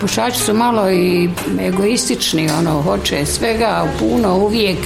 Pušači 0.00 0.38
su 0.38 0.54
malo 0.54 0.90
i 0.90 1.28
egoistični, 1.60 2.48
ono, 2.58 2.82
hoće 2.82 3.26
svega, 3.26 3.86
puno, 3.98 4.36
uvijek. 4.36 4.78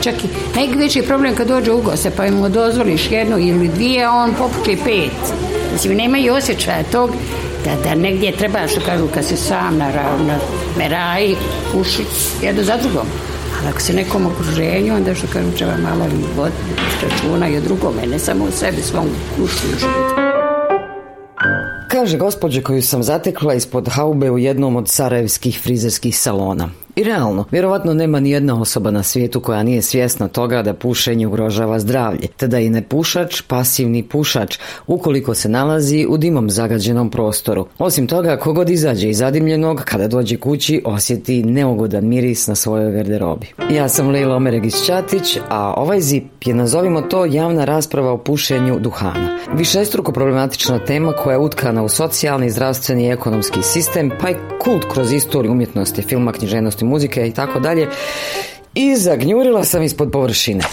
Čak 0.00 0.14
i 0.24 0.28
najveći 0.54 1.02
problem 1.02 1.34
kad 1.34 1.48
dođe 1.48 1.72
u 1.72 1.82
goste, 1.82 2.10
pa 2.16 2.30
mu 2.30 2.48
dozvoliš 2.48 3.10
jednu 3.10 3.38
ili 3.38 3.68
dvije, 3.68 4.08
on 4.08 4.34
poputi 4.38 4.78
pet. 4.84 5.34
Mislim, 5.72 5.96
nema 5.96 6.18
i 6.18 6.30
osjećaja 6.30 6.82
tog 6.92 7.10
da, 7.64 7.70
da 7.84 7.94
negdje 7.94 8.32
treba, 8.32 8.68
što 8.68 8.80
kažu, 8.80 9.06
kad 9.14 9.24
si 9.24 9.36
sam 9.36 9.76
na, 9.78 9.88
na 10.26 10.38
meraji, 10.78 11.36
puši 11.72 12.04
jedno 12.42 12.62
za 12.62 12.76
drugom. 12.76 13.06
Ali 13.60 13.68
ako 13.68 13.80
si 13.80 13.92
nekom 13.92 14.26
okruženju, 14.26 14.94
onda 14.94 15.14
što 15.14 15.26
kažu, 15.32 15.50
treba 15.56 15.76
malo 15.76 16.04
voditi 16.36 16.58
računa 17.02 17.48
i 17.48 17.56
o 17.56 17.60
drugome, 17.60 18.06
ne 18.06 18.18
samo 18.18 18.44
u 18.44 18.50
sebi, 18.50 18.82
svom 18.82 19.06
kušu. 19.36 19.86
Kaže 21.88 22.18
gospođe 22.18 22.62
koju 22.62 22.82
sam 22.82 23.02
zatekla 23.02 23.54
ispod 23.54 23.88
haube 23.88 24.30
u 24.30 24.38
jednom 24.38 24.76
od 24.76 24.88
sarajevskih 24.88 25.60
frizerskih 25.62 26.18
salona. 26.18 26.68
I 27.00 27.04
realno, 27.04 27.44
vjerovatno 27.50 27.94
nema 27.94 28.20
ni 28.20 28.30
jedna 28.30 28.60
osoba 28.60 28.90
na 28.90 29.02
svijetu 29.02 29.40
koja 29.40 29.62
nije 29.62 29.82
svjesna 29.82 30.28
toga 30.28 30.62
da 30.62 30.74
pušenje 30.74 31.26
ugrožava 31.26 31.78
zdravlje, 31.78 32.26
te 32.36 32.46
da 32.46 32.58
i 32.58 32.70
ne 32.70 32.82
pušač, 32.82 33.40
pasivni 33.40 34.02
pušač, 34.02 34.58
ukoliko 34.86 35.34
se 35.34 35.48
nalazi 35.48 36.06
u 36.08 36.16
dimom 36.16 36.50
zagađenom 36.50 37.10
prostoru. 37.10 37.66
Osim 37.78 38.06
toga, 38.06 38.36
kogod 38.36 38.70
izađe 38.70 39.08
iz 39.08 39.18
zadimljenog, 39.18 39.82
kada 39.84 40.08
dođe 40.08 40.36
kući, 40.36 40.82
osjeti 40.84 41.42
neugodan 41.42 42.06
miris 42.06 42.46
na 42.46 42.54
svojoj 42.54 42.92
garderobi. 42.92 43.46
Ja 43.70 43.88
sam 43.88 44.08
Leila 44.10 44.36
Omeregić 44.36 44.74
Ćatić, 44.74 45.38
a 45.48 45.74
ovaj 45.76 46.00
zip 46.00 46.24
je, 46.44 46.54
nazovimo 46.54 47.00
to, 47.00 47.24
javna 47.24 47.64
rasprava 47.64 48.12
o 48.12 48.18
pušenju 48.18 48.78
duhana. 48.80 49.38
Višestruko 49.54 50.12
problematična 50.12 50.78
tema 50.78 51.12
koja 51.12 51.34
je 51.34 51.38
utkana 51.38 51.82
u 51.82 51.88
socijalni, 51.88 52.50
zdravstveni 52.50 53.06
i 53.06 53.10
ekonomski 53.10 53.62
sistem, 53.62 54.10
pa 54.20 54.30
i 54.30 54.34
kult 54.64 54.84
kroz 54.92 55.12
istoriju 55.12 55.52
umjetnosti, 55.52 56.02
filma, 56.02 56.32
knjiženosti, 56.32 56.84
muzike 56.90 57.28
i 57.28 57.32
tako 57.32 57.60
dalje. 57.60 57.88
I 58.74 58.96
zagnjurila 58.96 59.64
sam 59.64 59.82
ispod 59.82 60.10
površine. 60.12 60.64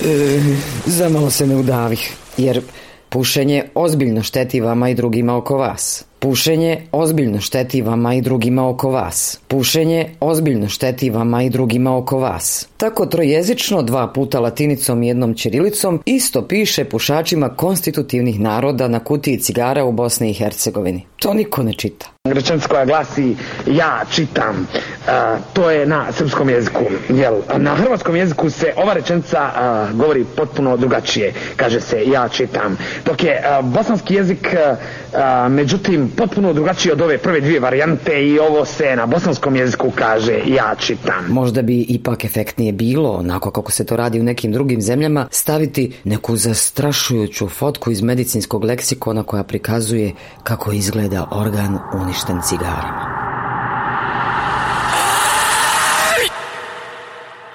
Zamalo 0.86 1.30
se 1.30 1.46
ne 1.46 1.56
udavih, 1.56 2.12
jer 2.36 2.62
pušenje 3.08 3.64
ozbiljno 3.74 4.22
šteti 4.22 4.60
vama 4.60 4.88
i 4.88 4.94
drugima 4.94 5.36
oko 5.36 5.56
vas. 5.56 6.04
Pušenje 6.18 6.82
ozbiljno 6.92 7.40
šteti 7.40 7.82
vama 7.82 8.14
i 8.14 8.20
drugima 8.20 8.68
oko 8.68 8.90
vas. 8.90 9.40
Pušenje 9.48 10.10
ozbiljno 10.20 10.68
šteti 10.68 11.10
vama 11.10 11.42
i 11.42 11.50
drugima 11.50 11.96
oko 11.96 12.18
vas. 12.18 12.68
Tako 12.76 13.06
trojezično, 13.06 13.82
dva 13.82 14.12
puta 14.12 14.40
latinicom 14.40 15.02
i 15.02 15.08
jednom 15.08 15.34
ćirilicom, 15.34 16.02
isto 16.04 16.48
piše 16.48 16.84
pušačima 16.84 17.48
konstitutivnih 17.48 18.40
naroda 18.40 18.88
na 18.88 19.04
kutiji 19.04 19.38
cigara 19.38 19.84
u 19.84 19.92
Bosni 19.92 20.30
i 20.30 20.34
Hercegovini. 20.34 21.02
To 21.16 21.34
niko 21.34 21.62
ne 21.62 21.72
čita. 21.72 22.19
Rečenica 22.24 22.68
koja 22.68 22.84
glasi 22.84 23.36
ja 23.66 24.04
čitam, 24.10 24.66
to 25.52 25.70
je 25.70 25.86
na 25.86 26.12
srpskom 26.12 26.48
jeziku. 26.48 26.84
Jel, 27.08 27.34
na 27.56 27.74
hrvatskom 27.74 28.16
jeziku 28.16 28.50
se 28.50 28.72
ova 28.76 28.92
rečenica 28.92 29.50
govori 29.94 30.24
potpuno 30.36 30.76
drugačije. 30.76 31.32
Kaže 31.56 31.80
se 31.80 32.04
ja 32.06 32.28
čitam. 32.28 32.76
Dok 33.04 33.24
je 33.24 33.42
bosanski 33.62 34.14
jezik 34.14 34.54
međutim 35.50 36.10
potpuno 36.16 36.52
drugačiji 36.52 36.92
od 36.92 37.00
ove 37.00 37.18
prve 37.18 37.40
dvije 37.40 37.60
varijante 37.60 38.26
i 38.26 38.38
ovo 38.38 38.64
se 38.64 38.96
na 38.96 39.06
bosanskom 39.06 39.56
jeziku 39.56 39.90
kaže 39.94 40.40
ja 40.46 40.74
čitam. 40.78 41.26
Možda 41.28 41.62
bi 41.62 41.80
ipak 41.80 42.24
efektnije 42.24 42.72
bilo, 42.72 43.10
onako 43.10 43.50
kako 43.50 43.72
se 43.72 43.86
to 43.86 43.96
radi 43.96 44.20
u 44.20 44.24
nekim 44.24 44.52
drugim 44.52 44.82
zemljama, 44.82 45.26
staviti 45.30 45.92
neku 46.04 46.36
zastrašujuću 46.36 47.48
fotku 47.48 47.90
iz 47.90 48.02
medicinskog 48.02 48.64
leksikona 48.64 49.22
koja 49.22 49.42
prikazuje 49.42 50.12
kako 50.42 50.72
izgleda 50.72 51.28
organ 51.30 51.78
niște 52.10 52.32
în. 52.32 53.29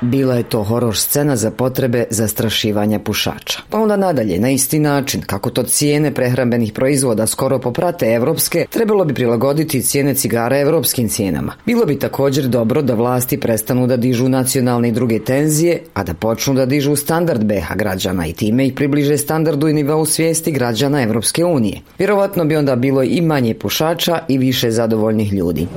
Bila 0.01 0.35
je 0.35 0.43
to 0.43 0.63
horor 0.63 0.97
scena 0.97 1.35
za 1.35 1.51
potrebe 1.51 2.05
zastrašivanja 2.09 2.99
pušača. 2.99 3.59
Pa 3.69 3.79
onda 3.79 3.95
nadalje, 3.95 4.39
na 4.39 4.49
isti 4.49 4.79
način, 4.79 5.21
kako 5.21 5.49
to 5.49 5.63
cijene 5.63 6.13
prehrambenih 6.13 6.73
proizvoda 6.73 7.27
skoro 7.27 7.59
poprate 7.59 8.05
evropske, 8.05 8.65
trebalo 8.69 9.05
bi 9.05 9.13
prilagoditi 9.13 9.81
cijene 9.81 10.15
cigara 10.15 10.59
evropskim 10.59 11.09
cijenama. 11.09 11.53
Bilo 11.65 11.85
bi 11.85 11.99
također 11.99 12.47
dobro 12.47 12.81
da 12.81 12.93
vlasti 12.93 13.39
prestanu 13.39 13.87
da 13.87 13.97
dižu 13.97 14.29
nacionalne 14.29 14.89
i 14.89 14.91
druge 14.91 15.19
tenzije, 15.19 15.81
a 15.93 16.03
da 16.03 16.13
počnu 16.13 16.53
da 16.53 16.65
dižu 16.65 16.95
standard 16.95 17.43
BH 17.43 17.75
građana 17.75 18.27
i 18.27 18.33
time 18.33 18.67
ih 18.67 18.73
približe 18.73 19.17
standardu 19.17 19.67
i 19.67 19.73
nivou 19.73 20.05
svijesti 20.05 20.51
građana 20.51 21.01
Evropske 21.01 21.45
unije. 21.45 21.81
Vjerovatno 21.97 22.45
bi 22.45 22.55
onda 22.55 22.75
bilo 22.75 23.03
i 23.03 23.21
manje 23.21 23.53
pušača 23.53 24.19
i 24.27 24.37
više 24.37 24.71
zadovoljnih 24.71 25.33
ljudi. 25.33 25.67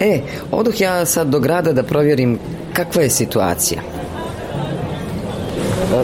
E, 0.00 0.20
odoh 0.50 0.80
ja 0.80 1.04
sad 1.04 1.28
do 1.28 1.40
grada 1.40 1.72
da 1.72 1.82
provjerim 1.82 2.38
kakva 2.78 3.02
je 3.02 3.10
situacija. 3.10 3.80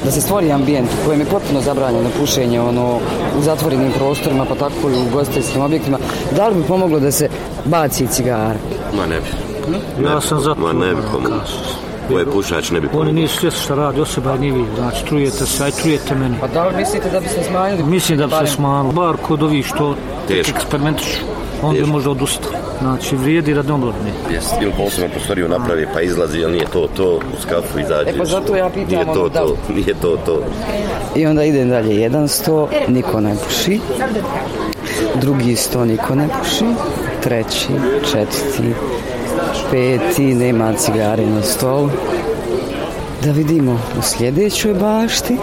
Da 0.04 0.10
se 0.10 0.20
stvori 0.20 0.52
ambijent 0.52 0.88
u 0.90 1.06
kojem 1.06 1.20
je 1.20 1.26
potpuno 1.26 1.60
zabranjeno 1.60 2.10
pušenje 2.20 2.60
ono, 2.60 2.98
u 3.38 3.42
zatvorenim 3.42 3.92
prostorima, 3.92 4.44
pa 4.44 4.54
tako 4.54 4.90
i 4.90 4.94
u 4.94 5.10
gostiteljskim 5.12 5.62
objektima. 5.62 5.98
Da 6.36 6.48
li 6.48 6.54
bi 6.54 6.62
pomoglo 6.62 7.00
da 7.00 7.12
se 7.12 7.28
baci 7.64 8.06
cigara? 8.06 8.58
Ma 8.96 9.06
ne 9.06 9.20
bi. 9.20 10.04
Ja 10.04 10.20
sam 10.20 10.40
za 10.40 10.54
Ma 10.58 10.72
ne 10.72 10.94
bi 10.94 11.02
pomoglo. 11.12 11.40
Ovo 12.10 12.18
je 12.18 12.26
pušač 12.26 12.70
ne 12.70 12.80
bi 12.80 12.88
Oni 12.94 13.12
nisu 13.12 13.36
svjesni 13.36 13.60
što 13.60 13.74
radi 13.74 14.00
osoba 14.00 14.36
ni 14.36 14.50
vi. 14.52 14.64
Znači, 14.76 15.04
trujete 15.04 15.46
se, 15.46 15.64
aj 15.64 15.70
trujete 15.70 16.14
meni. 16.14 16.36
Pa 16.40 16.46
da 16.46 16.68
li 16.68 16.76
mislite 16.76 17.10
da 17.10 17.20
bi 17.20 17.28
se 17.28 17.42
smanjili? 17.48 17.82
Mislim 17.82 18.18
da 18.18 18.26
bi 18.26 18.46
se 18.46 18.54
smanjili. 18.54 18.94
Bar 18.94 19.16
kod 19.16 19.42
ovih 19.42 19.66
što 19.66 19.94
Teško. 20.28 20.56
eksperimentišu. 20.56 21.20
On 21.62 21.74
bi 21.74 21.86
možda 21.86 22.10
odustao. 22.10 22.52
Znači, 22.80 23.16
vrijedi 23.16 23.54
radnomorni. 23.54 24.10
Jest, 24.32 24.54
ili 24.62 24.72
posebno 24.76 25.08
prostoriju 25.10 25.48
napravi 25.48 25.86
pa 25.94 26.00
izlazi, 26.00 26.38
ili 26.38 26.52
nije 26.52 26.66
to 26.72 26.88
to, 26.96 27.14
u 27.16 27.40
skafu 27.42 27.78
izađe. 27.80 28.10
E 28.10 28.18
pa 28.18 28.24
zato 28.24 28.56
ja 28.56 28.68
pitam, 28.70 28.88
Nije 28.88 29.04
to 29.04 29.10
ono, 29.12 29.28
da- 29.28 29.40
to, 29.40 29.56
nije 29.74 29.94
to 30.02 30.16
to. 30.26 30.42
I 31.16 31.26
onda 31.26 31.44
idem 31.44 31.68
dalje, 31.70 31.96
jedan 31.96 32.28
sto, 32.28 32.68
niko 32.88 33.20
ne 33.20 33.34
puši. 33.44 33.80
Drugi 35.14 35.56
sto, 35.56 35.84
niko 35.84 36.14
ne 36.14 36.28
puši. 36.38 36.64
Treći, 37.22 37.68
četvrti, 38.12 38.74
peti, 39.70 40.34
nema 40.34 40.72
cigare 40.72 41.26
na 41.26 41.42
stolu. 41.42 41.90
Da 43.24 43.30
vidimo 43.30 43.72
u 43.98 44.02
sljedećoj 44.02 44.74
bašti. 44.74 45.36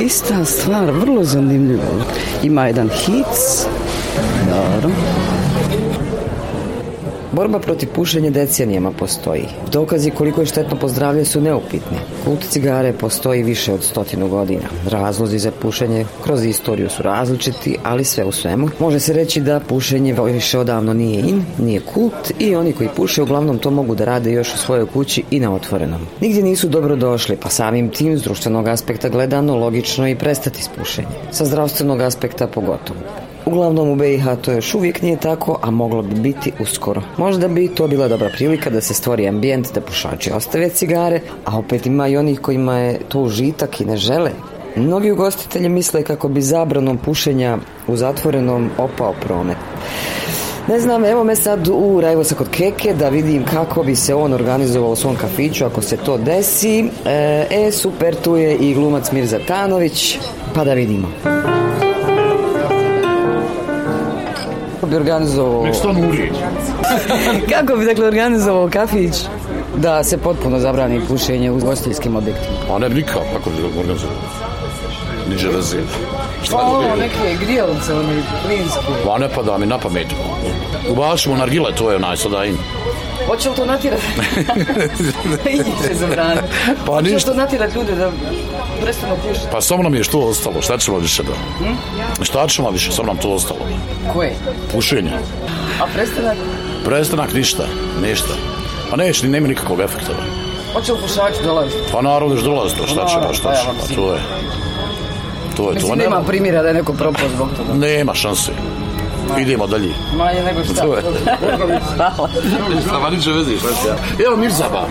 Ista 0.00 0.44
stvar, 0.44 0.90
vrlo 0.90 1.24
zanimljivo. 1.24 1.82
Ima 2.42 2.66
jedan 2.66 2.88
hic. 2.88 3.66
Dobro. 4.46 4.90
Borba 7.32 7.58
protiv 7.58 7.88
pušenja 7.94 8.30
decenijama 8.30 8.90
postoji. 8.90 9.44
Dokazi 9.72 10.10
koliko 10.10 10.40
je 10.40 10.46
štetno 10.46 10.76
po 10.76 10.88
zdravlje 10.88 11.24
su 11.24 11.40
neupitni. 11.40 11.98
Kult 12.24 12.44
cigare 12.48 12.92
postoji 12.92 13.42
više 13.42 13.72
od 13.72 13.84
stotinu 13.84 14.28
godina. 14.28 14.62
Razlozi 14.90 15.38
za 15.38 15.50
pušenje 15.62 16.04
kroz 16.24 16.44
istoriju 16.44 16.90
su 16.90 17.02
različiti, 17.02 17.76
ali 17.82 18.04
sve 18.04 18.24
u 18.24 18.32
svemu. 18.32 18.68
Može 18.78 19.00
se 19.00 19.12
reći 19.12 19.40
da 19.40 19.60
pušenje 19.60 20.14
više 20.32 20.58
odavno 20.58 20.94
nije 20.94 21.20
in, 21.20 21.44
nije 21.58 21.80
kult 21.80 22.32
i 22.38 22.54
oni 22.54 22.72
koji 22.72 22.88
puše 22.96 23.22
uglavnom 23.22 23.58
to 23.58 23.70
mogu 23.70 23.94
da 23.94 24.04
rade 24.04 24.32
još 24.32 24.54
u 24.54 24.58
svojoj 24.58 24.86
kući 24.86 25.22
i 25.30 25.40
na 25.40 25.54
otvorenom. 25.54 26.00
Nigdje 26.20 26.42
nisu 26.42 26.68
dobro 26.68 26.96
došli, 26.96 27.36
pa 27.36 27.48
samim 27.48 27.88
tim 27.90 28.18
s 28.18 28.22
društvenog 28.22 28.68
aspekta 28.68 29.08
gledano 29.08 29.56
logično 29.56 30.08
i 30.08 30.14
prestati 30.16 30.62
s 30.62 30.68
pušenjem. 30.78 31.12
Sa 31.30 31.44
zdravstvenog 31.44 32.00
aspekta 32.00 32.46
pogotovo. 32.46 33.00
Uglavnom 33.48 33.88
u 33.88 33.96
BiH 33.96 34.24
to 34.42 34.52
još 34.52 34.74
uvijek 34.74 35.02
nije 35.02 35.16
tako, 35.16 35.58
a 35.62 35.70
moglo 35.70 36.02
bi 36.02 36.14
biti 36.14 36.52
uskoro. 36.60 37.02
Možda 37.16 37.48
bi 37.48 37.68
to 37.68 37.86
bila 37.86 38.08
dobra 38.08 38.28
prilika 38.28 38.70
da 38.70 38.80
se 38.80 38.94
stvori 38.94 39.28
ambijent 39.28 39.74
da 39.74 39.80
pušači 39.80 40.32
ostave 40.32 40.68
cigare, 40.68 41.20
a 41.44 41.58
opet 41.58 41.86
ima 41.86 42.08
i 42.08 42.16
onih 42.16 42.40
kojima 42.40 42.78
je 42.78 42.98
to 43.08 43.20
užitak 43.20 43.80
i 43.80 43.84
ne 43.84 43.96
žele. 43.96 44.30
Mnogi 44.76 45.10
ugostitelji 45.10 45.68
misle 45.68 46.02
kako 46.02 46.28
bi 46.28 46.42
zabranom 46.42 46.98
pušenja 46.98 47.58
u 47.86 47.96
zatvorenom 47.96 48.70
opao 48.78 49.14
promet. 49.20 49.56
Ne 50.68 50.80
znam, 50.80 51.04
evo 51.04 51.24
me 51.24 51.36
sad 51.36 51.68
u 51.68 52.00
Rajvosa 52.00 52.34
kod 52.34 52.48
Keke 52.50 52.94
da 52.94 53.08
vidim 53.08 53.44
kako 53.44 53.82
bi 53.82 53.96
se 53.96 54.14
on 54.14 54.32
organizovao 54.32 54.90
u 54.90 54.96
svom 54.96 55.16
kafiću 55.16 55.64
ako 55.64 55.82
se 55.82 55.96
to 55.96 56.18
desi. 56.18 56.84
E, 57.06 57.46
e, 57.50 57.72
super, 57.72 58.14
tu 58.14 58.36
je 58.36 58.56
i 58.56 58.74
glumac 58.74 59.12
Mirza 59.12 59.38
Tanović, 59.46 60.18
pa 60.54 60.64
da 60.64 60.74
vidimo. 60.74 61.08
Bi 64.90 64.96
organizovao... 64.96 65.66
Kako 67.52 67.76
bi 67.76 67.84
dakle 67.84 68.06
organizovao 68.06 68.70
kafić 68.72 69.14
da 69.76 70.04
se 70.04 70.18
potpuno 70.18 70.58
zabrani 70.58 71.00
pušenje 71.08 71.50
u 71.50 71.58
gostiteljskim 71.58 72.16
objektima? 72.16 72.74
A 72.74 72.78
ne 72.78 72.88
bi 72.88 72.94
nikako, 72.94 73.24
kako 73.36 73.50
bi 73.50 73.78
organizovao? 73.78 74.16
Niže 75.30 75.48
razine. 75.52 75.82
Šta 76.42 76.56
Pa 76.56 76.62
ovo, 76.62 76.96
neke 76.96 77.44
grijalice, 77.44 77.94
one 77.94 78.22
plinske. 78.46 78.80
Ma 79.06 79.18
ne 79.18 79.28
pada 79.28 79.58
mi 79.58 79.66
na 79.66 79.78
pamet. 79.78 80.06
Ubašimo 80.90 81.36
nargile, 81.36 81.74
to 81.74 81.90
je 81.90 81.96
onaj 81.96 82.16
sada 82.16 82.44
im. 82.44 82.58
Hoće 83.26 83.48
li 83.50 83.56
to 83.56 83.64
natjerati? 83.66 84.02
Iće 85.50 85.94
zabraniti. 86.00 86.46
Pa 86.86 86.92
Hoće 86.92 87.06
li 87.08 87.14
ništa. 87.14 87.30
to 87.30 87.36
natjerati 87.36 87.78
ljude 87.78 87.94
da 87.94 88.10
prestanu 88.82 89.14
pušiti? 89.28 89.46
Pa 89.52 89.60
samo 89.60 89.82
nam 89.82 89.94
je 89.94 90.04
što 90.04 90.18
ostalo, 90.18 90.62
šta 90.62 90.78
ćemo 90.78 90.98
više 90.98 91.22
da? 91.22 91.32
Šta 92.24 92.46
ćemo 92.46 92.70
više, 92.70 92.92
samo 92.92 93.06
nam 93.06 93.16
to 93.16 93.30
ostalo. 93.30 93.60
Koje? 94.12 94.34
Pušenje. 94.72 95.10
A 95.82 95.86
prestanak? 95.94 96.36
Prestanak 96.84 97.34
ništa, 97.34 97.64
ništa. 98.02 98.34
Pa 98.90 98.96
neće, 98.96 99.26
ni 99.26 99.32
nema 99.32 99.48
nikakvog 99.48 99.80
efekta. 99.80 100.12
Hoće 100.72 100.92
li 100.92 100.98
pušači 101.02 101.42
dolaziti? 101.44 101.76
Pa 101.92 102.02
naravno 102.02 102.36
će 102.36 102.42
dolazi 102.42 102.76
to, 102.76 102.86
šta 102.86 103.06
će, 103.06 103.14
pa 103.28 103.34
šta 103.34 103.54
će, 103.54 103.60
pa 103.80 103.94
to 103.94 104.12
je. 104.12 104.20
To 105.56 105.62
je 105.70 105.74
to, 105.78 105.86
Mislim, 105.86 105.98
nema 105.98 106.22
primjera 106.22 106.62
da 106.62 106.68
je 106.68 106.74
neko 106.74 106.92
propao 106.92 107.28
zbog 107.34 107.48
toga. 107.56 107.74
nema 107.86 108.14
šanse. 108.14 108.52
Idemo 109.38 109.66
dalje. 109.66 109.92
Manje 110.16 110.42
nego 110.42 110.64
šta. 110.64 110.82
To 110.82 110.94
je. 110.96 111.02
Hvala. 111.96 112.28
Sama 112.88 113.10
niče 113.10 113.30
vezi, 113.30 113.58
šta 113.58 113.68
će 113.68 113.88
ja? 113.88 114.26
Evo 114.26 114.36
Mirzaba. 114.36 114.86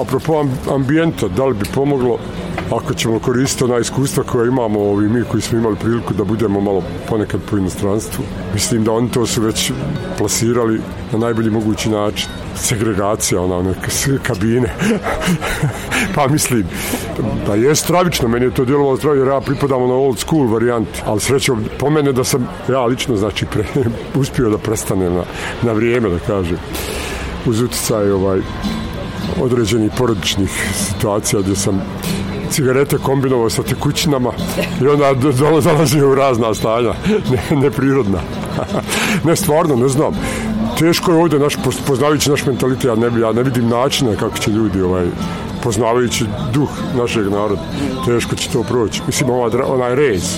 Apropo 0.00 0.40
am- 0.40 0.74
ambijenta, 0.74 1.28
da 1.28 1.46
li 1.46 1.54
bi 1.54 1.64
pomoglo 1.74 2.18
ako 2.70 2.94
ćemo 2.94 3.18
koristiti 3.18 3.64
ona 3.64 3.78
iskustva 3.78 4.24
koja 4.24 4.46
imamo 4.46 4.80
ovi 4.80 5.08
mi 5.08 5.24
koji 5.24 5.42
smo 5.42 5.58
imali 5.58 5.76
priliku 5.76 6.14
da 6.14 6.24
budemo 6.24 6.60
malo 6.60 6.82
ponekad 7.08 7.40
po 7.50 7.56
inostranstvu. 7.56 8.24
Mislim 8.54 8.84
da 8.84 8.92
oni 8.92 9.10
to 9.10 9.26
su 9.26 9.42
već 9.42 9.72
plasirali 10.18 10.80
na 11.12 11.18
najbolji 11.18 11.50
mogući 11.50 11.90
način. 11.90 12.28
Segregacija, 12.56 13.40
ona, 13.40 13.56
one 13.56 13.74
kabine. 14.22 14.74
pa 16.14 16.28
mislim, 16.28 16.66
da 17.46 17.54
je 17.54 17.74
stravično, 17.74 18.28
meni 18.28 18.44
je 18.44 18.54
to 18.54 18.64
djelovalo 18.64 18.96
stravično 18.96 19.24
jer 19.24 19.34
ja 19.34 19.40
pripadam 19.40 19.88
na 19.88 19.94
old 19.94 20.18
school 20.18 20.46
varijanti, 20.46 21.02
ali 21.06 21.20
srećom 21.20 21.64
po 21.78 21.90
mene 21.90 22.12
da 22.12 22.24
sam 22.24 22.48
ja 22.68 22.84
lično 22.84 23.16
znači 23.16 23.46
pre, 23.46 23.64
uspio 24.20 24.50
da 24.50 24.58
prestanem 24.58 25.14
na, 25.14 25.22
na 25.62 25.72
vrijeme 25.72 26.08
da 26.08 26.18
kažem 26.18 26.58
uz 27.46 27.62
utjecaj 27.62 28.10
ovaj, 28.10 28.40
određenih 29.42 29.90
porodičnih 29.98 30.50
situacija 30.76 31.42
gdje 31.42 31.56
sam 31.56 31.82
cigarete 32.50 32.98
kombinovao 32.98 33.50
sa 33.50 33.62
tekućinama 33.62 34.30
i 34.82 34.86
onda 34.86 35.14
do- 35.14 35.32
do- 35.32 35.60
dolazio 35.60 36.10
u 36.10 36.14
razna 36.14 36.54
stanja, 36.54 36.92
ne, 37.30 37.56
neprirodna. 37.56 38.18
ne, 39.26 39.36
stvarno, 39.36 39.76
ne 39.76 39.88
znam. 39.88 40.12
Teško 40.78 41.12
je 41.12 41.18
ovdje, 41.18 41.38
naš, 41.38 41.56
poz- 41.56 41.82
poznavajući 41.86 42.30
naš 42.30 42.46
mentalitet, 42.46 42.84
ja 42.84 42.94
ne, 42.94 43.20
ja 43.20 43.32
ne 43.32 43.42
vidim 43.42 43.68
načina 43.68 44.16
kako 44.16 44.38
će 44.38 44.50
ljudi 44.50 44.80
ovaj, 44.82 45.06
poznavajući 45.62 46.24
duh 46.52 46.68
našeg 46.98 47.28
naroda, 47.30 47.62
teško 48.06 48.36
će 48.36 48.48
to 48.48 48.62
proći. 48.62 49.02
Mislim, 49.06 49.30
onaj 49.66 49.94
rez. 49.94 50.36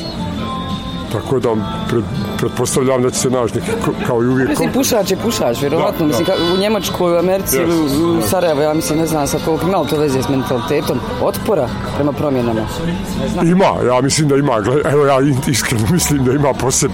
Tako 1.13 1.41
da 1.41 1.49
pred, 1.89 2.05
pretpostavljam 2.39 3.03
da 3.03 3.11
će 3.11 3.19
se 3.19 3.31
naći 3.31 3.55
neki, 3.55 3.71
kao 4.07 4.23
i 4.23 4.27
uvijek, 4.27 4.49
Mislim, 4.49 4.73
pušač 4.73 5.11
je 5.11 5.17
pušač, 5.17 5.61
vjerovatno. 5.61 5.99
Da, 5.99 6.07
Mislim, 6.07 6.25
da. 6.27 6.33
ka- 6.33 6.55
u 6.55 6.59
Njemačkoj, 6.59 7.13
u 7.13 7.19
Americi 7.19 7.57
Yes. 7.57 8.03
u, 8.05 8.19
u 8.19 8.23
Sarajevo, 8.23 8.63
ja 8.63 8.75
mislim, 8.75 8.99
ne 8.99 9.07
znam 9.07 9.27
sad 9.27 9.45
koliko 9.45 9.67
imalo 9.67 9.85
to 9.85 9.97
veze 9.97 10.23
s 10.23 10.29
mentalitetom 10.29 10.99
otpora 11.23 11.69
prema 11.95 12.13
promjenama. 12.13 12.61
Ima, 13.45 13.65
ja 13.87 14.01
mislim 14.01 14.29
da 14.29 14.37
ima, 14.37 14.53
evo 14.85 15.07
ja 15.07 15.19
iskreno 15.47 15.87
mislim 15.93 16.25
da 16.25 16.33
ima 16.33 16.53
poseb 16.53 16.91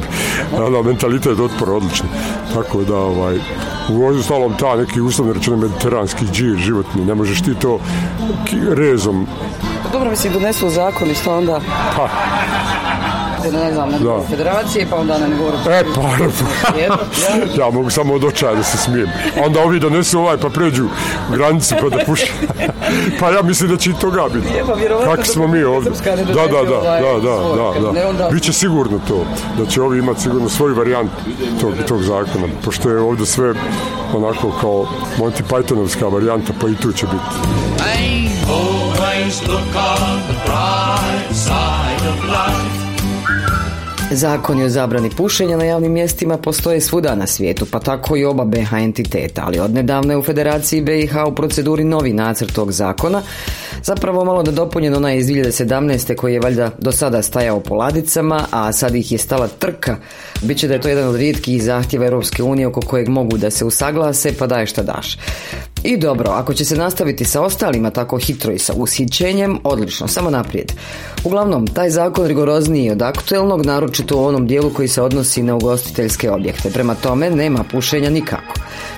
ono, 0.57 0.83
mentalitet 0.83 1.39
otpora 1.41 1.73
odlični. 1.73 2.09
Tako 2.55 2.83
da, 2.83 2.97
ovaj, 2.97 3.37
u 3.91 4.07
ostalom 4.07 4.55
ta 4.57 4.77
neki 4.77 5.01
uslovno 5.01 5.33
rečeno 5.33 5.57
mediteranski 5.57 6.25
džir 6.27 6.57
životni, 6.57 7.05
ne 7.05 7.15
možeš 7.15 7.43
ti 7.43 7.55
to 7.55 7.79
rezom, 8.71 9.27
Pa 9.83 9.89
dobro, 9.93 10.11
mislim, 10.11 10.33
donesu 10.33 10.71
zakon 10.71 11.11
i 11.11 11.15
što 11.15 11.37
onda, 11.39 11.61
pa, 11.97 12.09
ne 13.53 13.73
znam, 13.73 13.91
Da. 13.91 14.21
federacije, 14.31 14.87
pa 14.91 14.97
onda 14.97 15.19
na 15.19 15.27
nivou 15.27 15.49
e, 15.49 15.85
pa, 15.95 16.01
Jedno, 16.79 16.97
ja 17.65 17.71
mogu 17.71 17.91
samo 17.91 18.15
od 18.15 18.25
očaja 18.25 18.55
da 18.55 18.63
se 18.63 18.79
smijem. 18.79 19.09
Onda 19.47 19.61
ovi 19.61 19.81
donesu 19.81 20.19
ovaj 20.21 20.37
pa 20.37 20.49
pređu 20.49 20.89
granicu 21.33 21.75
pa 21.81 21.89
da 21.89 22.05
puše. 22.07 22.33
pa 23.21 23.31
ja 23.31 23.43
mislim 23.43 23.71
da 23.71 23.77
će 23.77 23.91
i 23.91 23.95
toga 24.01 24.29
biti. 24.35 24.49
Je, 24.55 24.65
pa 24.67 25.05
Kako 25.05 25.17
da 25.17 25.25
smo 25.25 25.47
mi 25.47 25.63
ovdje? 25.65 25.93
Ne 26.07 26.17
Da, 26.17 26.25
da, 26.25 26.63
da, 26.65 26.79
ovaj 26.79 27.01
da, 27.01 27.13
da, 27.13 27.21
svoj, 27.21 27.81
da, 27.81 27.93
ne 27.93 28.13
da. 28.13 28.29
Biće 28.33 28.53
sigurno 28.53 29.01
to, 29.09 29.25
da 29.59 29.67
će 29.67 29.83
ovi 29.83 29.99
imati 29.99 30.21
sigurno 30.21 30.49
svoju 30.49 30.75
varijantu 30.75 31.15
tog, 31.61 31.73
tog 31.89 32.03
zakona, 32.03 32.47
pošto 32.65 32.91
je 32.91 33.01
ovdje 33.01 33.27
sve 33.27 33.55
onako 34.15 34.53
kao 34.61 34.87
Monty 35.19 35.43
Pythonovska 35.51 36.13
varijanta, 36.13 36.53
pa 36.61 36.69
i 36.69 36.75
tu 36.75 36.93
će 36.93 37.07
biti. 37.07 37.59
Always 38.49 39.47
look 39.47 39.77
on 39.77 40.23
the 40.27 40.35
bright 40.47 41.35
side 41.35 42.09
of 42.09 42.25
life. 42.25 42.88
Zakoni 44.11 44.65
o 44.65 44.69
zabrani 44.69 45.11
pušenja 45.11 45.57
na 45.57 45.65
javnim 45.65 45.93
mjestima 45.93 46.39
postoje 46.39 46.81
svuda 46.81 47.15
na 47.15 47.27
svijetu, 47.27 47.67
pa 47.71 47.79
tako 47.79 48.17
i 48.17 48.25
oba 48.25 48.45
BH 48.45 48.73
entiteta, 48.73 49.43
ali 49.47 49.61
odnedavno 49.61 50.13
je 50.13 50.17
u 50.17 50.23
Federaciji 50.23 50.83
BiH 50.83 51.13
u 51.27 51.35
proceduri 51.35 51.85
novi 51.85 52.13
nacrt 52.13 52.53
tog 52.53 52.73
zakona, 52.73 53.23
zapravo 53.83 54.25
malo 54.25 54.43
nadopunjen 54.43 54.95
onaj 54.95 55.17
iz 55.17 55.27
2017. 55.27 56.15
koji 56.15 56.35
je 56.35 56.41
valjda 56.41 56.71
do 56.79 56.93
sada 56.93 57.23
stajao 57.23 57.61
po 57.61 57.75
ladicama, 57.75 58.47
a 58.51 58.73
sad 58.73 58.95
ih 58.95 59.13
je 59.13 59.19
stala 59.19 59.49
trka. 59.49 59.97
Biće 60.43 60.69
da 60.69 60.75
je 60.75 60.81
to 60.81 60.89
jedan 60.89 61.09
od 61.09 61.17
rijetkih 61.17 61.63
zahtjeva 61.63 62.07
Europske 62.07 62.43
unije 62.43 62.67
oko 62.67 62.81
kojeg 62.81 63.09
mogu 63.09 63.39
da 63.39 63.51
se 63.51 63.65
usaglase, 63.65 64.33
pa 64.39 64.47
daj 64.47 64.67
šta 64.67 64.83
daš. 64.83 65.19
I 65.85 65.97
dobro, 65.97 66.31
ako 66.31 66.55
će 66.55 66.65
se 66.65 66.77
nastaviti 66.77 67.25
sa 67.25 67.43
ostalima 67.43 67.91
tako 67.91 68.19
hitro 68.19 68.53
i 68.53 68.59
sa 68.59 68.73
ushićenjem, 68.77 69.59
odlično, 69.65 70.09
samo 70.09 70.31
naprijed. 70.31 70.73
Uglavnom, 71.25 71.67
taj 71.67 71.91
zakon 71.91 72.27
rigorozniji 72.27 72.85
je 72.85 72.93
od 72.93 73.03
aktuelnog, 73.03 73.67
naročito 73.67 74.17
u 74.17 74.25
onom 74.25 74.47
dijelu 74.47 74.71
koji 74.71 74.89
se 74.89 75.03
odnosi 75.03 75.43
na 75.43 75.55
ugostiteljske 75.55 76.31
objekte. 76.31 76.71
Prema 76.71 76.95
tome, 76.95 77.31
nema 77.31 77.65
pušenja 77.73 78.11
nikako. 78.11 78.55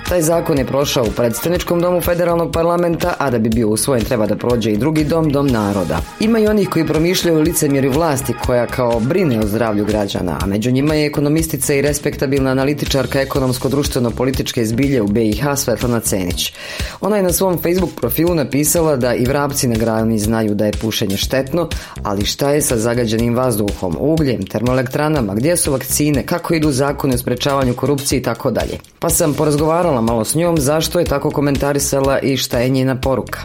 Taj 0.09 0.21
zakon 0.21 0.57
je 0.57 0.65
prošao 0.65 1.03
u 1.03 1.11
predstavničkom 1.11 1.81
domu 1.81 2.01
federalnog 2.01 2.51
parlamenta, 2.51 3.13
a 3.17 3.29
da 3.29 3.39
bi 3.39 3.49
bio 3.49 3.69
usvojen 3.69 4.05
treba 4.05 4.25
da 4.25 4.35
prođe 4.35 4.71
i 4.71 4.77
drugi 4.77 5.03
dom, 5.03 5.29
dom 5.29 5.47
naroda. 5.47 5.99
Ima 6.19 6.39
i 6.39 6.47
onih 6.47 6.69
koji 6.69 6.87
promišljaju 6.87 7.37
o 7.37 7.41
licemjerju 7.41 7.91
vlasti 7.91 8.33
koja 8.45 8.67
kao 8.67 8.99
brine 8.99 9.39
o 9.39 9.47
zdravlju 9.47 9.85
građana, 9.85 10.37
a 10.41 10.45
među 10.45 10.71
njima 10.71 10.93
je 10.93 11.05
ekonomistica 11.05 11.73
i 11.73 11.81
respektabilna 11.81 12.51
analitičarka 12.51 13.21
ekonomsko-društveno-političke 13.21 14.65
zbilje 14.65 15.01
u 15.01 15.07
BiH 15.07 15.43
Svetlana 15.55 15.99
Cenić. 15.99 16.53
Ona 17.01 17.17
je 17.17 17.23
na 17.23 17.33
svom 17.33 17.57
Facebook 17.57 17.91
profilu 17.95 18.35
napisala 18.35 18.95
da 18.95 19.13
i 19.13 19.25
vrapci 19.25 19.67
na 19.67 19.75
grani 19.75 20.19
znaju 20.19 20.55
da 20.55 20.65
je 20.65 20.71
pušenje 20.71 21.17
štetno, 21.17 21.69
ali 22.03 22.25
šta 22.25 22.51
je 22.51 22.61
sa 22.61 22.77
zagađenim 22.77 23.35
vazduhom, 23.35 23.97
ugljem, 23.99 24.45
termoelektranama, 24.45 25.35
gdje 25.35 25.57
su 25.57 25.71
vakcine, 25.71 26.25
kako 26.25 26.53
idu 26.53 26.71
zakoni 26.71 27.15
o 27.15 27.17
sprečavanju 27.17 27.73
korupcije 27.73 28.19
i 28.19 28.23
tako 28.23 28.51
dalje. 28.51 28.77
Pa 28.99 29.09
sam 29.09 29.33
porazgovarala 29.33 30.01
malo 30.01 30.25
s 30.25 30.35
njom 30.35 30.57
zašto 30.57 30.99
je 30.99 31.05
tako 31.05 31.31
komentarisala 31.31 32.19
i 32.19 32.37
šta 32.37 32.59
je 32.59 32.69
njena 32.69 32.95
poruka. 33.01 33.41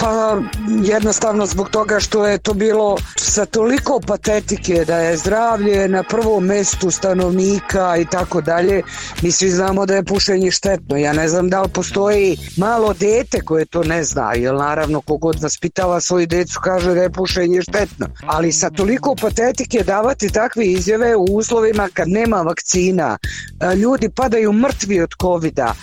Pa 0.00 0.40
jednostavno 0.82 1.46
zbog 1.46 1.68
toga 1.68 2.00
što 2.00 2.26
je 2.26 2.38
to 2.38 2.54
bilo 2.54 2.96
sa 3.16 3.46
toliko 3.46 4.00
patetike 4.06 4.84
da 4.86 4.98
je 4.98 5.16
zdravlje 5.16 5.88
na 5.88 6.02
prvom 6.02 6.44
mestu 6.44 6.90
stanovnika 6.90 7.96
i 7.96 8.04
tako 8.04 8.40
dalje. 8.40 8.82
Mi 9.22 9.32
svi 9.32 9.50
znamo 9.50 9.86
da 9.86 9.94
je 9.94 10.04
pušenje 10.04 10.50
štetno. 10.50 10.96
Ja 10.96 11.12
ne 11.12 11.28
znam 11.28 11.48
da 11.48 11.62
li 11.62 11.68
postoji 11.68 12.38
malo 12.56 12.94
dete 12.94 13.40
koje 13.40 13.64
to 13.64 13.84
ne 13.84 14.04
zna, 14.04 14.32
jer 14.34 14.54
naravno 14.54 15.00
kogod 15.00 15.42
vaspitava 15.42 16.00
svoju 16.00 16.26
decu 16.26 16.60
kaže 16.64 16.94
da 16.94 17.02
je 17.02 17.10
pušenje 17.12 17.62
štetno. 17.62 18.06
Ali 18.26 18.52
sa 18.52 18.70
toliko 18.70 19.14
patetike 19.14 19.82
davati 19.84 20.32
takve 20.32 20.66
izjave 20.66 21.16
u 21.16 21.24
uslovima 21.24 21.88
kad 21.94 22.08
nema 22.08 22.36
vakcina, 22.36 23.18
ljudi 23.76 24.08
padaju 24.08 24.52
mrtvi 24.52 25.00
od 25.00 25.10
covida, 25.20 25.74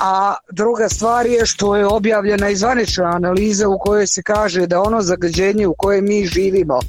a 0.00 0.34
druga 0.50 0.88
stvar 0.88 1.26
je 1.26 1.46
što 1.46 1.76
je 1.76 1.86
objavljena 1.86 2.48
i 2.48 2.56
zvanična 2.56 3.04
analiza 3.04 3.68
u 3.68 3.78
kojoj 3.78 4.06
se 4.06 4.22
kaže 4.22 4.66
da 4.66 4.82
ono 4.82 5.02
zagađenje 5.02 5.66
u 5.66 5.74
kojem 5.78 6.04
mi 6.04 6.26
živimo 6.26 6.80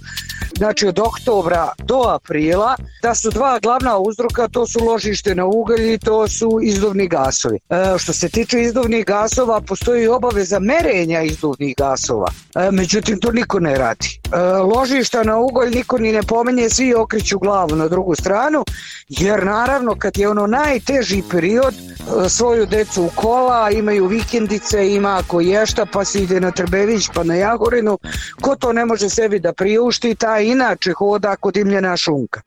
znači 0.57 0.88
od 0.88 1.00
oktobra 1.00 1.72
do 1.77 2.01
aprila, 2.07 2.75
da 3.01 3.15
su 3.15 3.29
dva 3.29 3.60
glavna 3.60 3.98
uzroka, 3.98 4.48
to 4.48 4.67
su 4.67 4.79
ložište 4.86 5.36
na 5.36 5.45
ugalj 5.45 5.93
i 5.93 5.98
to 5.98 6.27
su 6.27 6.60
izduvni 6.63 7.07
gasovi. 7.07 7.60
E, 7.69 7.98
što 7.98 8.13
se 8.13 8.29
tiče 8.29 8.62
izduvnih 8.62 9.05
gasova, 9.05 9.62
postoji 9.62 10.07
obaveza 10.07 10.60
merenja 10.60 11.22
izduvnih 11.22 11.75
gasova, 11.77 12.27
e, 12.55 12.72
međutim 12.72 13.19
to 13.19 13.31
niko 13.31 13.60
ne 13.60 13.77
radi. 13.77 14.19
E, 14.31 14.38
ložišta 14.57 15.24
na 15.24 15.38
ugalj 15.38 15.69
niko 15.69 15.98
ni 15.98 16.12
ne 16.12 16.24
pomenje, 16.24 16.69
svi 16.69 16.93
okreću 16.93 17.39
glavu 17.39 17.75
na 17.75 17.88
drugu 17.88 18.15
stranu, 18.15 18.63
jer 19.10 19.45
naravno 19.45 19.95
kad 19.95 20.17
je 20.17 20.29
ono 20.29 20.48
najteži 20.48 21.24
period, 21.31 21.74
e, 21.74 22.29
svoju 22.29 22.65
decu 22.65 23.03
u 23.03 23.10
kola, 23.15 23.72
imaju 23.72 24.07
vikendice, 24.07 24.93
ima 24.93 25.17
ako 25.17 25.41
ješta, 25.41 25.86
pa 25.86 26.05
se 26.05 26.24
ide 26.24 26.39
na 26.39 26.51
Trbević, 26.51 27.10
pa 27.13 27.24
na 27.24 27.36
Jagorinu, 27.36 27.98
ko 28.41 28.55
to 28.55 28.74
ne 28.74 28.86
može 28.86 29.10
sebi 29.10 29.39
da 29.39 29.53
priušti, 29.53 30.15
taj 30.15 30.43
inače 30.44 30.94
hoda 30.94 31.36
kod 31.36 31.54
dimljena 31.54 31.98
šunka. 31.98 32.42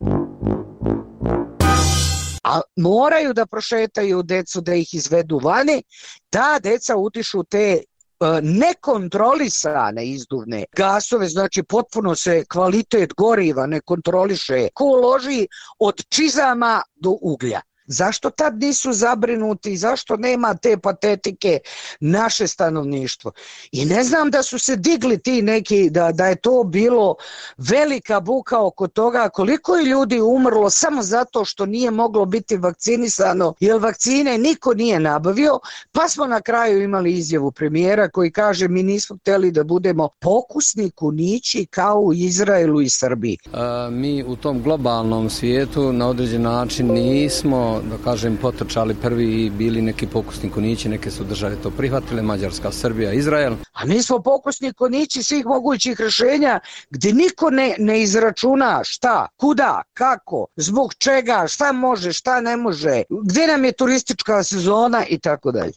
A 2.44 2.60
moraju 2.76 3.32
da 3.32 3.46
prošetaju 3.46 4.22
decu 4.22 4.60
da 4.60 4.74
ih 4.74 4.94
izvedu 4.94 5.40
vani, 5.44 5.82
da 6.32 6.58
deca 6.62 6.96
utišu 6.96 7.44
te 7.44 7.72
e, 7.72 7.82
nekontrolisane 8.42 10.06
izduvne 10.06 10.64
gasove, 10.76 11.28
znači 11.28 11.62
potpuno 11.62 12.14
se 12.14 12.44
kvalitet 12.52 13.12
goriva 13.16 13.66
ne 13.66 13.80
kontroliše, 13.80 14.68
ko 14.74 14.84
loži 14.84 15.46
od 15.78 16.04
čizama 16.08 16.82
do 16.94 17.16
uglja. 17.22 17.60
Zašto 17.86 18.30
tad 18.30 18.58
nisu 18.58 18.92
zabrinuti, 18.92 19.76
zašto 19.76 20.16
nema 20.16 20.54
te 20.54 20.76
patetike 20.78 21.58
naše 22.00 22.46
stanovništvo? 22.46 23.32
I 23.72 23.84
ne 23.84 24.04
znam 24.04 24.30
da 24.30 24.42
su 24.42 24.58
se 24.58 24.76
digli 24.76 25.18
ti 25.18 25.42
neki, 25.42 25.90
da, 25.90 26.12
da 26.12 26.26
je 26.26 26.36
to 26.36 26.64
bilo 26.64 27.14
velika 27.56 28.20
buka 28.20 28.60
oko 28.60 28.88
toga 28.88 29.28
koliko 29.28 29.76
je 29.76 29.84
ljudi 29.84 30.20
umrlo 30.20 30.70
samo 30.70 31.02
zato 31.02 31.44
što 31.44 31.66
nije 31.66 31.90
moglo 31.90 32.24
biti 32.24 32.56
vakcinisano, 32.56 33.54
jer 33.60 33.78
vakcine 33.78 34.38
niko 34.38 34.74
nije 34.74 35.00
nabavio, 35.00 35.58
pa 35.92 36.08
smo 36.08 36.26
na 36.26 36.40
kraju 36.40 36.82
imali 36.82 37.12
izjavu 37.12 37.52
premijera 37.52 38.08
koji 38.08 38.30
kaže 38.30 38.68
mi 38.68 38.82
nismo 38.82 39.16
hteli 39.16 39.50
da 39.50 39.64
budemo 39.64 40.08
pokusni 40.20 40.90
kunići 40.90 41.66
kao 41.70 42.00
u 42.00 42.12
Izraelu 42.12 42.80
i 42.80 42.88
Srbiji. 42.88 43.38
A, 43.52 43.88
mi 43.92 44.24
u 44.24 44.36
tom 44.36 44.62
globalnom 44.62 45.30
svijetu 45.30 45.92
na 45.92 46.08
određen 46.08 46.42
način 46.42 46.86
nismo 46.92 47.75
da 47.80 47.96
kažem, 48.04 48.36
potrčali 48.36 48.94
prvi 48.94 49.44
i 49.44 49.50
bili 49.50 49.82
neki 49.82 50.06
pokusni 50.06 50.50
konići, 50.50 50.88
neke 50.88 51.10
su 51.10 51.24
države 51.24 51.56
to 51.62 51.70
prihvatile, 51.70 52.22
Mađarska, 52.22 52.72
Srbija, 52.72 53.12
Izrael. 53.12 53.54
A 53.72 53.84
mi 53.86 54.02
smo 54.02 54.18
pokusni 54.18 54.72
konići 54.72 55.22
svih 55.22 55.46
mogućih 55.46 56.00
rešenja 56.00 56.60
gdje 56.90 57.12
niko 57.12 57.50
ne, 57.50 57.74
ne 57.78 58.02
izračuna 58.02 58.80
šta, 58.84 59.28
kuda, 59.36 59.82
kako, 59.94 60.46
zbog 60.56 60.94
čega, 60.94 61.44
šta 61.48 61.72
može, 61.72 62.12
šta 62.12 62.40
ne 62.40 62.56
može, 62.56 63.02
gdje 63.22 63.46
nam 63.46 63.64
je 63.64 63.72
turistička 63.72 64.42
sezona 64.42 65.04
i 65.08 65.18
tako 65.18 65.52
dalje. 65.52 65.72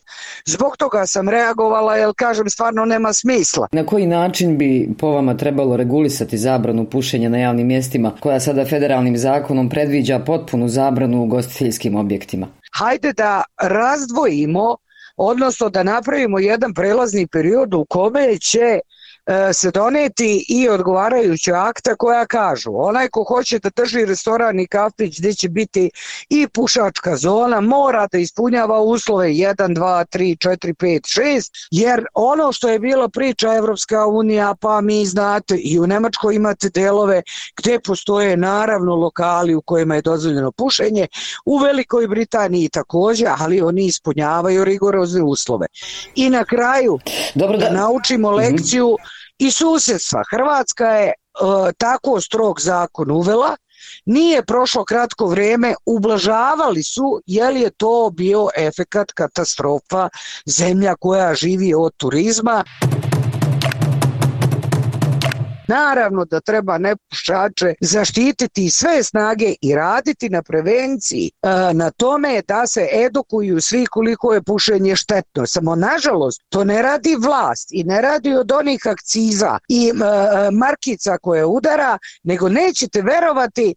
Zbog 0.45 0.77
toga 0.77 1.05
sam 1.05 1.29
reagovala 1.29 1.95
jer 1.95 2.09
kažem 2.15 2.49
stvarno 2.49 2.85
nema 2.85 3.13
smisla. 3.13 3.67
Na 3.71 3.85
koji 3.85 4.07
način 4.07 4.57
bi 4.57 4.89
po 4.99 5.11
vama 5.11 5.37
trebalo 5.37 5.77
regulisati 5.77 6.37
zabranu 6.37 6.85
pušenja 6.85 7.29
na 7.29 7.37
javnim 7.37 7.67
mjestima 7.67 8.11
koja 8.19 8.39
sada 8.39 8.65
federalnim 8.65 9.17
zakonom 9.17 9.69
predviđa 9.69 10.19
potpunu 10.19 10.67
zabranu 10.67 11.27
ugostiteljskim 11.89 11.95
objektima? 11.95 12.47
Hajde 12.73 13.13
da 13.13 13.43
razdvojimo, 13.57 14.77
odnosno 15.17 15.69
da 15.69 15.83
napravimo 15.83 16.39
jedan 16.39 16.73
prelazni 16.73 17.27
period 17.27 17.73
u 17.73 17.85
kome 17.89 18.37
će 18.37 18.79
se 19.53 19.71
doneti 19.71 20.45
i 20.49 20.69
odgovarajuća 20.69 21.53
akta 21.55 21.95
koja 21.95 22.25
kažu 22.25 22.71
onaj 22.73 23.07
ko 23.07 23.23
hoće 23.23 23.59
da 23.59 23.69
drži 23.75 24.05
restoran 24.05 24.59
i 24.59 24.67
kafić 24.67 25.19
gdje 25.19 25.33
će 25.33 25.49
biti 25.49 25.91
i 26.29 26.47
pušačka 26.47 27.15
zona 27.15 27.61
mora 27.61 28.07
da 28.11 28.17
ispunjava 28.17 28.79
uslove 28.79 29.27
1, 29.27 29.55
2, 29.55 30.05
3, 30.17 30.49
4, 30.49 30.73
5, 30.73 31.19
6 31.19 31.67
jer 31.71 32.05
ono 32.13 32.51
što 32.51 32.69
je 32.69 32.79
bila 32.79 33.09
priča 33.09 33.55
Evropska 33.55 34.05
unija 34.05 34.55
pa 34.61 34.81
mi 34.81 35.05
znate 35.05 35.55
i 35.55 35.79
u 35.79 35.87
Nemačkoj 35.87 36.35
imate 36.35 36.69
delove 36.69 37.21
gdje 37.57 37.79
postoje 37.79 38.37
naravno 38.37 38.95
lokali 38.95 39.55
u 39.55 39.61
kojima 39.61 39.95
je 39.95 40.01
dozvoljeno 40.01 40.51
pušenje 40.51 41.07
u 41.45 41.57
Velikoj 41.57 42.07
Britaniji 42.07 42.69
također 42.69 43.27
ali 43.39 43.61
oni 43.61 43.85
ispunjavaju 43.85 44.63
rigorozne 44.63 45.23
uslove. 45.23 45.67
I 46.15 46.29
na 46.29 46.45
kraju 46.45 46.99
Dobro 47.35 47.57
da, 47.57 47.65
da 47.65 47.75
naučimo 47.75 48.31
lekciju 48.31 48.97
i 49.39 49.51
susjedstva. 49.51 50.23
Hrvatska 50.31 50.85
je 50.85 51.07
e, 51.07 51.13
tako 51.77 52.21
strog 52.21 52.61
zakon 52.61 53.11
uvela, 53.11 53.55
nije 54.05 54.45
prošlo 54.45 54.85
kratko 54.85 55.25
vrijeme, 55.25 55.75
ublažavali 55.85 56.83
su 56.83 57.21
je 57.25 57.49
li 57.49 57.61
je 57.61 57.69
to 57.69 58.09
bio 58.13 58.47
efekat 58.57 59.11
katastrofa 59.11 60.09
zemlja 60.45 60.95
koja 60.95 61.33
živi 61.33 61.73
od 61.73 61.93
turizma. 61.97 62.63
Naravno 65.69 66.25
da 66.25 66.39
treba 66.39 66.77
nepušače 66.77 67.73
zaštititi 67.81 68.69
sve 68.69 69.03
snage 69.03 69.53
i 69.61 69.75
raditi 69.75 70.29
na 70.29 70.41
prevenciji, 70.41 71.31
na 71.73 71.91
tome 71.91 72.41
da 72.47 72.67
se 72.67 72.87
edukuju 73.05 73.61
svi 73.61 73.85
koliko 73.85 74.33
je 74.33 74.41
pušenje 74.41 74.95
štetno. 74.95 75.45
Samo 75.47 75.75
nažalost 75.75 76.41
to 76.49 76.63
ne 76.63 76.81
radi 76.81 77.15
vlast 77.19 77.69
i 77.71 77.83
ne 77.83 78.01
radi 78.01 78.33
od 78.33 78.51
onih 78.51 78.87
akciza 78.87 79.57
i 79.67 79.91
markica 80.51 81.17
koje 81.17 81.45
udara, 81.45 81.97
nego 82.23 82.49
nećete 82.49 83.01
verovati 83.01 83.75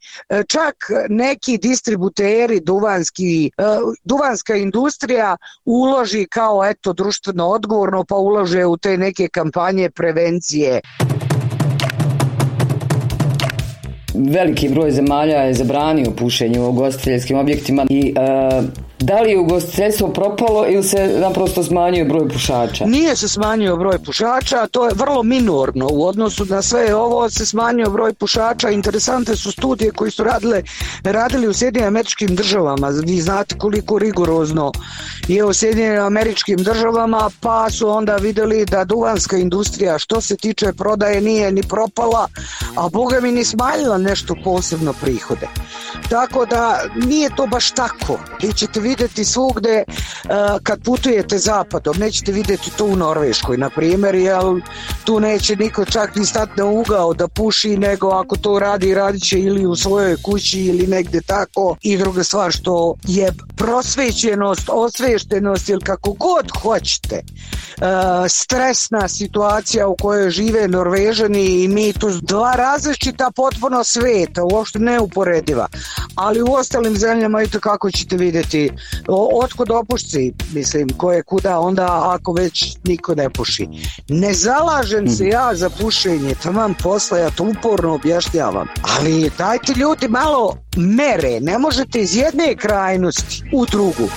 čak 0.49 0.75
neki 1.09 1.59
distributeri 1.59 2.61
duvanski, 2.61 3.51
duvanska 4.05 4.55
industrija 4.55 5.37
uloži 5.65 6.27
kao 6.31 6.65
eto 6.65 6.93
društveno 6.93 7.47
odgovorno 7.47 8.05
pa 8.05 8.15
ulože 8.15 8.65
u 8.67 8.77
te 8.77 8.97
neke 8.97 9.29
kampanje 9.29 9.91
prevencije. 9.91 10.81
Veliki 14.14 14.69
broj 14.69 14.90
zemalja 14.90 15.42
je 15.42 15.54
zabranio 15.54 16.11
pušenje 16.11 16.61
u 16.61 16.69
ugostiteljskim 16.69 17.38
objektima 17.38 17.87
i 17.90 18.14
e, 18.16 18.62
da 19.02 19.21
li 19.21 19.30
je 19.30 19.38
ugostiteljstvo 19.38 20.09
propalo 20.09 20.66
ili 20.68 20.82
se 20.82 21.16
naprosto 21.21 21.62
smanjio 21.62 22.04
broj 22.04 22.28
pušača? 22.28 22.85
Nije 22.85 23.16
se 23.16 23.28
smanjio 23.28 23.76
broj 23.76 23.99
pušača, 23.99 24.66
to 24.66 24.85
je 24.85 24.94
vrlo 24.94 25.23
minorno 25.23 25.88
u 25.92 26.06
odnosu 26.06 26.44
na 26.44 26.62
sve 26.62 26.94
ovo 26.94 27.30
se 27.30 27.47
smanjio 27.47 27.90
broj 27.90 28.14
pušača. 28.14 28.71
Interesante 28.71 29.37
su 29.37 29.52
studije 29.52 29.90
koji 29.90 30.11
su 30.11 30.25
radile, 30.25 30.62
radili 31.04 31.49
u 31.49 31.52
Sjedinim 31.52 31.88
američkim 31.88 32.37
državama. 32.37 32.88
Vi 32.88 33.21
znate 33.21 33.59
koliko 33.59 33.99
rigorozno 33.99 34.73
je 35.28 35.44
u 35.44 35.52
Sjedinim 35.52 36.00
američkim 36.00 36.59
državama, 36.59 37.30
pa 37.40 37.71
su 37.71 37.88
onda 37.88 38.16
videli 38.16 38.64
da 38.64 38.85
duvanska 38.85 39.37
industrija 39.37 39.99
što 39.99 40.21
se 40.21 40.37
tiče 40.37 40.73
prodaje 40.73 41.21
nije 41.21 41.52
ni 41.52 41.62
propala, 41.62 42.28
a 42.76 42.88
boga 42.88 43.21
mi 43.21 43.32
ni 43.32 43.44
smanjila 43.44 43.99
nešto 43.99 44.35
posebno 44.44 44.92
prihode. 45.00 45.49
Tako 46.11 46.47
da 46.47 46.80
nije 47.06 47.30
to 47.37 47.47
baš 47.47 47.71
tako. 47.71 48.18
Vi 48.42 48.52
ćete 48.52 48.80
vidjeti 48.80 48.92
svugde 49.25 49.85
uh, 49.87 50.31
kad 50.63 50.83
putujete 50.85 51.39
zapadom, 51.39 51.97
nećete 51.99 52.33
vidjeti 52.33 52.71
to 52.77 52.85
u 52.85 52.97
Norveškoj, 52.97 53.57
na 53.57 53.71
primjer, 53.71 54.15
jer 54.15 54.43
tu 55.05 55.21
neće 55.21 55.57
niko 55.57 55.85
čak 55.85 56.17
ni 56.17 56.27
stati 56.27 56.53
na 56.57 56.65
ugao 56.65 57.15
da 57.15 57.29
puši, 57.29 57.77
nego 57.77 58.09
ako 58.09 58.37
to 58.37 58.59
radi, 58.59 58.95
radit 58.95 59.23
će 59.23 59.41
ili 59.41 59.67
u 59.67 59.77
svojoj 59.77 60.17
kući 60.23 60.61
ili 60.61 60.87
negde 60.87 61.21
tako. 61.21 61.77
I 61.83 61.97
druga 61.97 62.25
stvar 62.25 62.53
što 62.53 62.95
je 63.05 63.33
prosvećenost, 63.57 64.69
osveštenost 64.69 65.69
ili 65.69 65.81
kako 65.81 66.13
god 66.13 66.51
hoćete, 66.63 67.23
uh, 67.23 67.87
stresna 68.29 69.09
situacija 69.09 69.89
u 69.89 69.97
kojoj 69.97 70.31
žive 70.31 70.69
Norvežani 70.69 71.63
i 71.63 71.69
mi 71.69 71.93
tu 71.93 72.11
dva 72.23 72.55
različita 72.55 73.31
potpuno 73.37 73.85
sveta, 73.85 74.45
uopšte 74.45 74.79
neuporediva. 74.79 75.69
Ali 76.15 76.43
u 76.43 76.53
ostalim 76.53 76.97
zemljama 76.97 77.43
i 77.43 77.49
to 77.49 77.61
kako 77.61 77.91
ćete 77.91 78.17
vidjeti 78.17 78.71
otkud 79.43 79.71
opušci, 79.71 80.33
mislim, 80.55 80.89
ko 80.89 81.12
je 81.12 81.23
kuda 81.23 81.59
onda 81.59 82.01
ako 82.15 82.33
već 82.33 82.77
niko 82.85 83.15
ne 83.15 83.31
puši. 83.31 83.69
Ne 84.09 84.35
zalažem 84.35 85.09
se 85.09 85.27
ja 85.27 85.55
za 85.55 85.71
pušenje, 85.71 86.35
tamam 86.43 86.75
posla, 86.83 87.19
ja 87.19 87.31
to 87.31 87.45
uporno 87.45 87.95
objašnjavam, 87.95 88.69
ali 88.83 89.31
dajte 89.39 89.73
ljudi 89.77 90.09
malo 90.09 90.57
mere, 90.77 91.41
ne 91.41 91.59
možete 91.59 92.01
iz 92.01 92.17
jedne 92.17 92.57
krajnosti 92.57 93.43
u 93.53 93.67
drugu. 93.67 94.09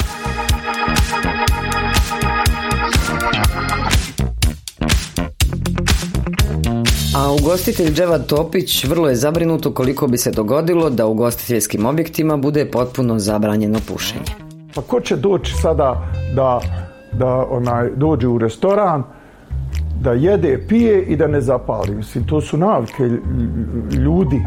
A 7.16 7.32
ugostitelj 7.32 7.94
Dževad 7.94 8.28
Topić 8.28 8.84
vrlo 8.84 9.10
je 9.10 9.16
zabrinuto 9.16 9.74
koliko 9.74 10.08
bi 10.08 10.18
se 10.18 10.32
dogodilo 10.32 10.90
da 10.90 11.06
ugostiteljskim 11.06 11.86
objektima 11.86 12.38
bude 12.38 12.72
potpuno 12.72 13.20
zabranjeno 13.20 13.80
pušenje. 13.88 14.45
Pa 14.76 14.82
ko 14.82 15.00
će 15.00 15.16
doći 15.16 15.54
sada 15.54 16.08
da, 16.36 16.60
da 17.14 17.46
onaj, 17.50 17.90
dođe 17.96 18.28
u 18.28 18.38
restoran, 18.38 19.04
da 20.02 20.12
jede, 20.12 20.66
pije 20.68 21.04
i 21.04 21.16
da 21.16 21.28
ne 21.28 21.42
zapali. 21.42 21.96
Mislim, 21.96 22.28
to 22.28 22.42
su 22.42 22.58
navike 22.58 23.04
ljudi. 23.92 24.42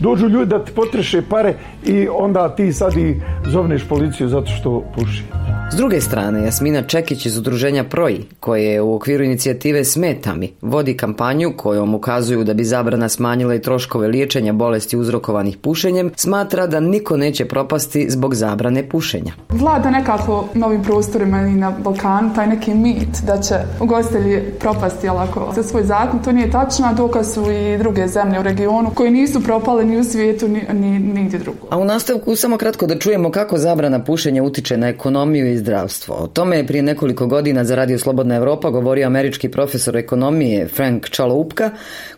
Dođu 0.00 0.28
ljudi 0.28 0.50
da 0.50 0.64
ti 0.64 0.72
potreše 0.72 1.22
pare 1.30 1.54
i 1.86 2.08
onda 2.08 2.54
ti 2.54 2.72
sad 2.72 2.96
i 2.96 3.20
zovneš 3.46 3.88
policiju 3.88 4.28
zato 4.28 4.46
što 4.46 4.84
puši. 4.94 5.24
S 5.72 5.76
druge 5.76 6.00
strane, 6.00 6.44
Jasmina 6.44 6.82
Čekić 6.82 7.26
iz 7.26 7.38
udruženja 7.38 7.84
Proji, 7.84 8.24
koje 8.40 8.64
je 8.64 8.80
u 8.80 8.94
okviru 8.94 9.24
inicijative 9.24 9.84
Smetami, 9.84 10.52
vodi 10.62 10.96
kampanju 10.96 11.52
kojom 11.56 11.94
ukazuju 11.94 12.44
da 12.44 12.54
bi 12.54 12.64
zabrana 12.64 13.08
smanjila 13.08 13.54
i 13.54 13.62
troškove 13.62 14.08
liječenja 14.08 14.52
bolesti 14.52 14.96
uzrokovanih 14.96 15.56
pušenjem, 15.56 16.10
smatra 16.16 16.66
da 16.66 16.80
niko 16.80 17.16
neće 17.16 17.44
propasti 17.44 18.06
zbog 18.10 18.34
zabrane 18.34 18.88
pušenja. 18.88 19.32
Vlada 19.48 19.90
nekako 19.90 20.48
novim 20.54 20.82
prostorima 20.82 21.40
i 21.40 21.54
na 21.54 21.70
Balkanu 21.70 22.34
taj 22.34 22.46
neki 22.46 22.74
mit 22.74 23.22
da 23.26 23.40
će 23.40 23.54
ugostitelji 23.80 24.42
propasti 24.60 25.08
alako 25.08 25.52
za 25.54 25.62
svoj 25.62 25.82
zakon. 25.82 26.22
To 26.22 26.32
nije 26.32 26.50
tačno, 26.50 26.86
a 26.86 26.92
dokaz 26.92 27.34
su 27.34 27.50
i 27.50 27.78
druge 27.78 28.08
zemlje 28.08 28.40
u 28.40 28.42
regionu 28.42 28.90
koji 28.94 29.10
nisu 29.10 29.42
propale 29.42 29.84
ni 29.90 29.98
u 29.98 30.04
svijetu 30.04 30.48
ni, 30.48 30.62
ni 30.72 30.98
nigdje 30.98 31.38
drugo. 31.38 31.66
A 31.70 31.78
u 31.78 31.84
nastavku 31.84 32.36
samo 32.36 32.58
kratko 32.58 32.86
da 32.86 32.98
čujemo 32.98 33.30
kako 33.30 33.58
zabrana 33.58 34.04
pušenja 34.04 34.42
utiče 34.42 34.76
na 34.76 34.88
ekonomiju 34.88 35.52
i 35.52 35.58
zdravstvo. 35.58 36.14
O 36.14 36.26
tome 36.26 36.56
je 36.56 36.66
prije 36.66 36.82
nekoliko 36.82 37.26
godina 37.26 37.64
za 37.64 37.74
Radio 37.74 37.98
Slobodna 37.98 38.36
Europa 38.36 38.70
govorio 38.70 39.06
američki 39.06 39.48
profesor 39.48 39.96
ekonomije 39.96 40.68
Frank 40.68 41.08
Čaloupka, 41.08 41.70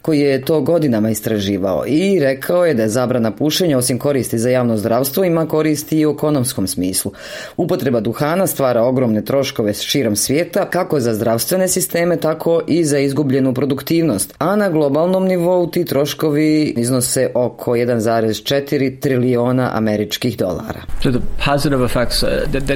koji 0.03 0.21
je 0.21 0.45
to 0.45 0.61
godinama 0.61 1.11
istraživao 1.11 1.85
i 1.87 2.21
rekao 2.21 2.67
je 2.67 2.75
da 2.75 2.83
je 2.83 2.89
zabrana 2.89 3.31
pušenja 3.31 3.79
osim 3.79 3.99
koristi 3.99 4.39
za 4.39 4.51
javno 4.51 4.77
zdravstvo 4.77 5.25
ima 5.25 5.49
koristi 5.49 5.99
i 5.99 6.07
u 6.07 6.11
ekonomskom 6.11 6.67
smislu. 6.67 7.13
Upotreba 7.57 8.01
duhana 8.01 8.47
stvara 8.47 8.83
ogromne 8.83 9.25
troškove 9.25 9.75
širom 9.75 10.17
svijeta, 10.17 10.71
kako 10.71 11.01
za 11.01 11.15
zdravstvene 11.15 11.69
sisteme, 11.69 12.17
tako 12.17 12.61
i 12.67 12.85
za 12.85 12.99
izgubljenu 12.99 13.55
produktivnost, 13.55 14.35
a 14.39 14.57
na 14.57 14.69
globalnom 14.69 15.27
nivou 15.27 15.67
ti 15.67 15.85
troškovi 15.85 16.75
iznose 16.77 17.31
oko 17.35 17.62
1,4 17.71 19.01
trilijona 19.01 19.71
američkih 19.73 20.37
dolara. 20.37 20.81
So 21.03 21.11
the 21.11 21.21
positive 21.45 21.85
effects, 21.85 22.23
uh, 22.23 22.29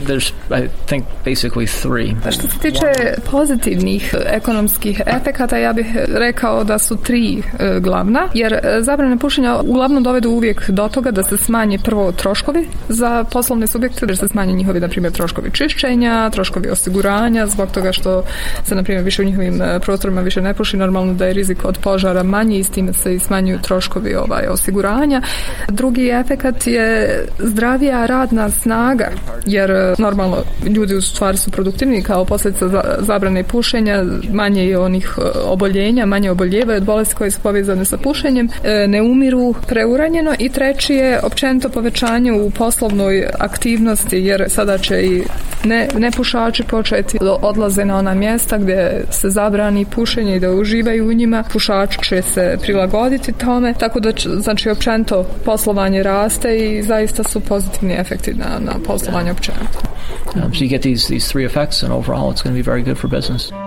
there's, 0.07 0.33
I 0.51 0.69
think, 0.87 1.05
basically 1.25 1.67
three. 1.83 2.15
Pa 2.25 2.31
što 2.31 2.43
se 2.43 2.59
tiče 2.59 2.87
pozitivnih 3.31 4.15
ekonomskih 4.27 5.01
efekata, 5.07 5.59
ja 5.59 5.73
bih 5.73 5.87
rekao 6.09 6.65
da 6.65 6.79
su 6.79 6.97
tri 6.97 7.39
e, 7.39 7.81
glavna, 7.81 8.29
jer 8.35 8.53
e, 8.53 8.61
zabrane 8.81 9.19
pušenja 9.19 9.57
uglavnom 9.57 10.03
dovedu 10.03 10.31
uvijek 10.31 10.71
do 10.71 10.89
toga 10.89 11.11
da 11.11 11.23
se 11.23 11.37
smanje 11.37 11.79
prvo 11.79 12.13
troškovi 12.13 12.69
za 12.89 13.25
poslovne 13.25 13.67
subjekte, 13.67 14.07
da 14.07 14.17
se 14.17 14.29
smanje 14.29 14.53
njihovi, 14.53 14.81
na 14.81 14.89
primjer, 14.89 15.13
troškovi 15.13 15.51
čišćenja, 15.51 16.31
troškovi 16.31 16.71
osiguranja, 16.71 17.47
zbog 17.47 17.71
toga 17.71 17.93
što 17.93 18.23
se, 18.65 18.75
na 18.75 18.83
primjer, 18.83 19.05
više 19.05 19.23
u 19.23 19.25
njihovim 19.25 19.63
e, 19.63 19.81
prostorima 19.81 20.21
više 20.21 20.41
ne 20.43 20.55
puši, 20.55 20.77
normalno 20.77 21.15
da 21.15 21.27
je 21.27 21.33
rizik 21.33 21.65
od 21.65 21.79
požara 21.79 22.23
manji 22.23 22.59
i 22.59 22.65
s 22.65 22.71
time 22.71 22.93
se 22.93 23.15
i 23.15 23.19
smanjuju 23.19 23.59
troškovi 23.63 24.15
ovaj, 24.15 24.47
osiguranja. 24.47 24.76
Drugi 25.69 26.09
efekat 26.09 26.67
je 26.67 27.09
zdravija 27.39 28.07
radna 28.07 28.51
snaga, 28.51 29.09
jer 29.47 29.95
normalno 29.99 30.37
ljudi 30.67 30.95
u 30.95 31.03
stvari 31.03 31.37
su 31.37 31.51
produktivni 31.51 32.03
kao 32.03 32.25
posljedica 32.25 32.83
zabrane 32.99 33.43
pušenja, 33.45 34.05
manje 34.33 34.67
je 34.67 34.79
onih 34.79 35.19
oboljenja, 35.45 36.07
manje 36.07 36.31
oboljevaju 36.31 36.77
od 36.77 36.85
bolesti 36.85 37.15
koje 37.15 37.31
su 37.31 37.41
povezane 37.41 37.85
sa 37.85 37.97
pušenjem, 37.97 38.49
e, 38.65 38.89
ne 38.89 39.03
umiru 39.03 39.55
preuranjeno 39.69 40.35
i 40.39 40.49
treći 40.49 40.95
je 40.95 41.21
općenito 41.23 41.69
povećanje 41.69 42.33
u 42.33 42.51
poslovnoj 42.51 43.27
aktivnosti 43.39 44.17
jer 44.17 44.45
sada 44.49 44.79
će 44.79 45.03
i 45.03 45.23
ne, 45.65 45.89
nepušači 45.99 46.63
početi 46.63 47.19
odlaze 47.43 47.85
na 47.85 47.99
ona 47.99 48.15
mjesta 48.15 48.59
gdje 48.59 49.05
se 49.11 49.31
zabrani 49.31 49.85
pušenje 49.85 50.37
i 50.37 50.41
da 50.41 50.51
uživaju 50.51 51.09
u 51.09 51.13
njima, 51.13 51.45
pušači 51.53 51.99
će 52.09 52.23
se 52.23 52.59
prilagoditi 52.63 53.33
tome, 53.33 53.75
tako 53.79 54.01
da 54.01 54.13
će, 54.13 54.29
znači 54.57 54.71
poslovanje 55.45 56.03
raste 56.03 56.57
i 56.57 56.83
zaista 56.83 57.23
su 57.23 57.41
pozitivni 57.41 57.95
efekti 57.95 58.35
na, 58.35 58.59
na 58.59 58.73
poslovanje. 58.87 59.31
Um, 59.31 60.55
so 60.55 60.65
you 60.65 60.69
get 60.69 60.83
these, 60.83 61.09
these 61.09 61.33
three 61.33 61.45
effects 61.45 61.83
and 61.83 61.93
overall 61.93 62.33
it's 62.33 62.43
going 62.43 62.57
to 62.57 62.63
be 62.63 62.71
very 62.71 62.83
good 62.83 62.99
for 62.99 63.11
business. 63.11 63.66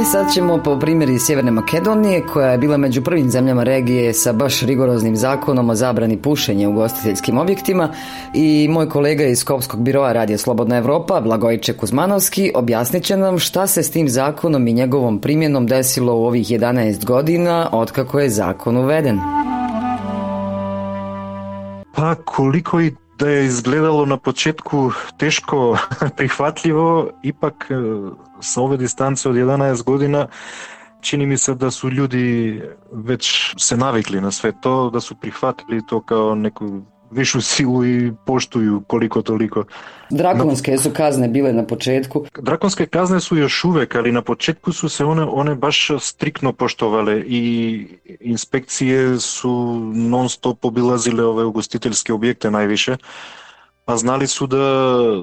E 0.00 0.04
sad 0.04 0.32
ćemo 0.32 0.62
po 0.64 0.78
primjeri 0.78 1.18
Sjeverne 1.18 1.50
Makedonije 1.50 2.26
koja 2.26 2.50
je 2.50 2.58
bila 2.58 2.76
među 2.76 3.02
prvim 3.02 3.30
zemljama 3.30 3.62
regije 3.62 4.14
sa 4.14 4.32
baš 4.32 4.62
rigoroznim 4.62 5.16
zakonom 5.16 5.70
o 5.70 5.74
zabrani 5.74 6.22
pušenja 6.22 6.68
u 6.68 6.72
ugostiteljskim 6.72 7.38
objektima 7.38 7.88
i 8.34 8.68
moj 8.70 8.88
kolega 8.88 9.24
iz 9.24 9.38
Skopskog 9.38 9.82
biroa 9.82 10.12
Radija 10.12 10.38
Slobodna 10.38 10.76
Evropa, 10.76 11.20
Blagojče 11.20 11.72
Kuzmanovski, 11.72 12.52
objasnit 12.54 13.04
će 13.04 13.16
nam 13.16 13.38
šta 13.38 13.66
se 13.66 13.82
s 13.82 13.90
tim 13.90 14.08
zakonom 14.08 14.68
i 14.68 14.72
njegovom 14.72 15.20
primjenom 15.20 15.66
desilo 15.66 16.14
u 16.14 16.24
ovih 16.26 16.46
11 16.46 17.04
godina 17.04 17.68
otkako 17.72 18.20
je 18.20 18.30
zakon 18.30 18.76
uveden. 18.76 19.18
Pa 21.94 22.14
koliko 22.14 22.80
i 22.80 22.94
да 23.18 23.30
е 23.30 23.44
изгледало 23.44 24.06
на 24.06 24.18
почетку 24.18 24.90
тешко 25.18 25.78
прихватливо, 26.16 27.10
ипак 27.22 27.68
со 28.40 28.64
ове 28.64 28.76
дистанци 28.76 29.28
од 29.28 29.36
11 29.36 29.84
година 29.84 30.28
чини 31.00 31.26
ми 31.26 31.38
се 31.38 31.54
да 31.54 31.70
су 31.70 31.90
луѓи 31.90 32.74
веќе 32.92 33.58
се 33.58 33.76
навикли 33.76 34.20
на 34.20 34.32
све 34.32 34.52
тоа, 34.52 34.90
да 34.90 35.00
су 35.00 35.14
прихватили 35.14 35.82
тоа 35.86 36.02
као 36.02 36.34
некој 36.38 36.82
вишу 37.10 37.40
силу 37.40 37.82
и 37.84 38.10
поштују 38.26 38.82
колико 38.86 39.22
толико. 39.22 39.66
Драконске 40.10 40.72
Но... 40.72 40.78
су 40.78 40.90
казне 40.90 41.28
биле 41.28 41.52
на 41.52 41.64
почетку. 41.64 42.26
Драконске 42.36 42.86
казне 42.86 43.20
су 43.20 43.36
још 43.36 43.64
увек, 43.68 43.96
али 43.96 44.12
на 44.12 44.22
почетку 44.22 44.72
су 44.72 44.88
се 44.88 45.04
оне, 45.04 45.24
оне 45.24 45.54
баш 45.54 45.92
стрикно 46.00 46.52
поштовале 46.52 47.20
и 47.20 48.00
инспекције 48.20 49.18
су 49.18 49.50
нон-стоп 49.94 50.64
обилазиле 50.64 51.24
ове 51.24 51.44
угостителски 51.44 52.12
објекте 52.12 52.52
највише. 52.52 52.98
Па 53.88 53.96
знали 53.96 54.26
су 54.28 54.44
да 54.44 54.64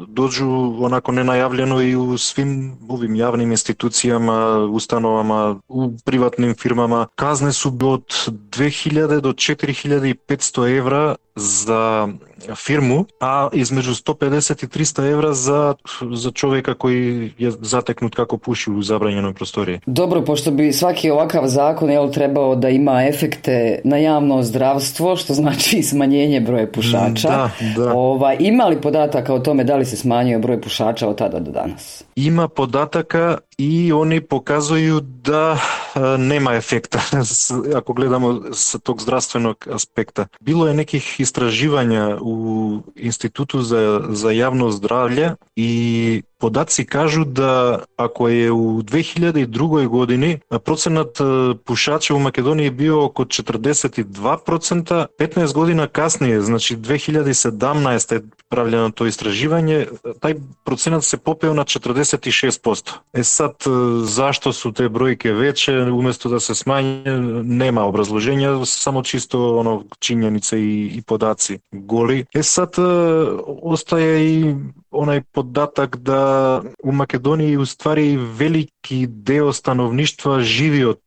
дојду 0.10 0.82
онако 0.88 1.14
ненајавлено 1.14 1.84
и 1.86 1.92
у 1.94 2.18
свим 2.18 2.80
овим 2.90 3.14
јавним 3.14 3.54
институцијама, 3.54 4.66
установама, 4.74 5.60
у 5.70 5.92
приватним 6.02 6.56
фирмама. 6.58 7.08
Казне 7.14 7.54
су 7.54 7.70
од 7.70 8.10
2000 8.58 9.22
до 9.22 9.34
4500 9.34 10.66
евра 10.78 11.18
za 11.36 12.10
firmu, 12.56 13.06
a 13.20 13.50
između 13.54 13.92
150 13.92 14.64
i 14.64 14.68
300 14.68 15.12
evra 15.12 15.34
za, 15.34 15.76
za 16.14 16.32
čovjeka 16.32 16.74
koji 16.74 17.32
je 17.38 17.52
zateknut 17.52 18.16
kako 18.16 18.38
puši 18.38 18.72
u 18.72 18.82
zabranjenoj 18.82 19.34
prostoriji. 19.34 19.80
Dobro, 19.86 20.22
pošto 20.22 20.52
bi 20.52 20.74
svaki 20.74 21.10
ovakav 21.10 21.48
zakon 21.48 21.90
jel, 21.90 22.12
trebao 22.12 22.56
da 22.56 22.70
ima 22.70 23.04
efekte 23.04 23.82
na 23.84 23.98
javno 23.98 24.44
zdravstvo, 24.44 25.16
što 25.16 25.34
znači 25.34 25.84
smanjenje 25.84 26.40
broja 26.40 26.68
pušača. 26.68 27.30
Da, 27.30 27.50
da. 27.78 27.94
Ova, 27.94 28.34
ima 28.34 28.66
li 28.66 28.82
podataka 28.82 29.34
o 29.34 29.40
tome 29.40 29.64
da 29.64 29.76
li 29.76 29.86
se 29.86 29.98
smanjio 29.98 30.40
broj 30.40 30.62
pušača 30.62 31.08
od 31.08 31.18
tada 31.18 31.40
do 31.40 31.52
danas? 31.52 32.04
Ima 32.16 32.48
podataka 32.48 33.38
i 33.58 33.92
oni 33.92 34.22
pokazuju 34.22 35.00
da 35.00 35.58
e, 35.96 36.00
nema 36.18 36.54
efekta 36.54 37.00
ako 37.80 37.94
gledamo 37.94 38.42
sa 38.54 38.80
tog 38.80 39.02
zdravstvenog 39.02 39.68
aspekta. 39.72 40.26
Bilo 40.40 40.68
je 40.68 40.74
nekih 40.74 41.20
istraživanja 41.20 42.18
u 42.22 42.35
у 42.36 42.84
Институту 42.96 43.62
за, 43.62 44.06
за 44.10 44.34
јавно 44.36 44.70
здравје 44.76 45.36
и 45.56 46.24
податци 46.40 46.86
кажу 46.86 47.26
да 47.26 47.86
ако 47.98 48.30
е 48.30 48.52
у 48.52 48.82
2002 48.84 49.88
години 49.88 50.40
процентот 50.66 51.18
пушачи 51.66 52.14
во 52.14 52.20
Македонија 52.20 52.72
био 52.72 53.00
околу 53.08 53.26
42%, 53.26 55.08
15 55.20 55.54
година 55.54 55.88
касније, 55.88 56.40
значи 56.40 56.78
2017 56.78 58.22
правленото 58.50 59.08
истражување, 59.10 59.78
тај 60.22 60.38
процент 60.66 61.04
се 61.04 61.18
попеа 61.18 61.54
на 61.58 61.66
46%. 61.66 62.94
Е 63.14 63.24
сад, 63.24 63.66
зашто 64.06 64.54
су 64.54 64.72
те 64.72 64.90
бројке 64.90 65.34
веќе, 65.34 65.90
уместо 65.92 66.30
да 66.30 66.40
се 66.40 66.54
смањи, 66.58 67.16
нема 67.44 67.88
образложење, 67.90 68.54
само 68.70 69.04
чисто 69.04 69.60
оно 69.60 69.76
чињеница 70.00 70.60
и, 70.60 70.98
и 70.98 71.02
подаци 71.02 71.60
голи. 71.74 72.26
Е 72.34 72.44
сад, 72.44 72.78
остаја 72.78 74.20
и 74.22 74.56
онај 74.96 75.24
податак 75.34 75.98
да 75.98 76.62
у 76.84 76.94
Македонија 76.96 77.60
уствари 77.60 78.16
велики 78.18 79.06
дел 79.08 79.52
становништва 79.54 80.40
живи 80.46 80.86
од 80.94 81.02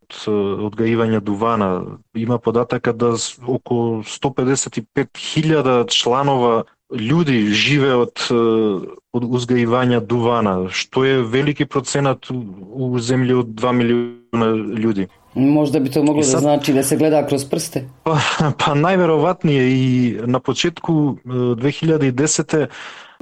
одгајување 0.68 1.20
дувана. 1.20 1.98
Има 2.16 2.38
података 2.38 2.92
да 2.92 3.14
околу 3.46 4.03
155.000 4.03 5.88
членова 5.92 6.64
луѓе 6.88 7.53
живеат 7.53 8.24
од 8.33 9.24
узгајување 9.24 10.01
дувана, 10.09 10.55
што 10.72 11.05
е 11.05 11.20
велики 11.22 11.66
проценат 11.68 12.31
у 12.33 12.96
земји 12.98 13.37
од 13.42 13.53
2 13.61 13.72
милиона 13.81 14.48
луѓе. 14.57 15.09
Можда 15.38 15.81
би 15.81 15.90
тоа 15.90 16.03
могло 16.03 16.22
да 16.22 16.27
сад... 16.27 16.42
да 16.42 16.48
значи 16.48 16.72
да 16.72 16.85
се 16.85 16.96
гледа 16.96 17.27
кроз 17.27 17.44
прсте. 17.48 17.85
Па, 18.05 18.18
па 18.59 18.74
најверојатно 18.74 19.55
и 19.55 20.18
на 20.27 20.40
почетку 20.40 21.18
2010 21.24 22.68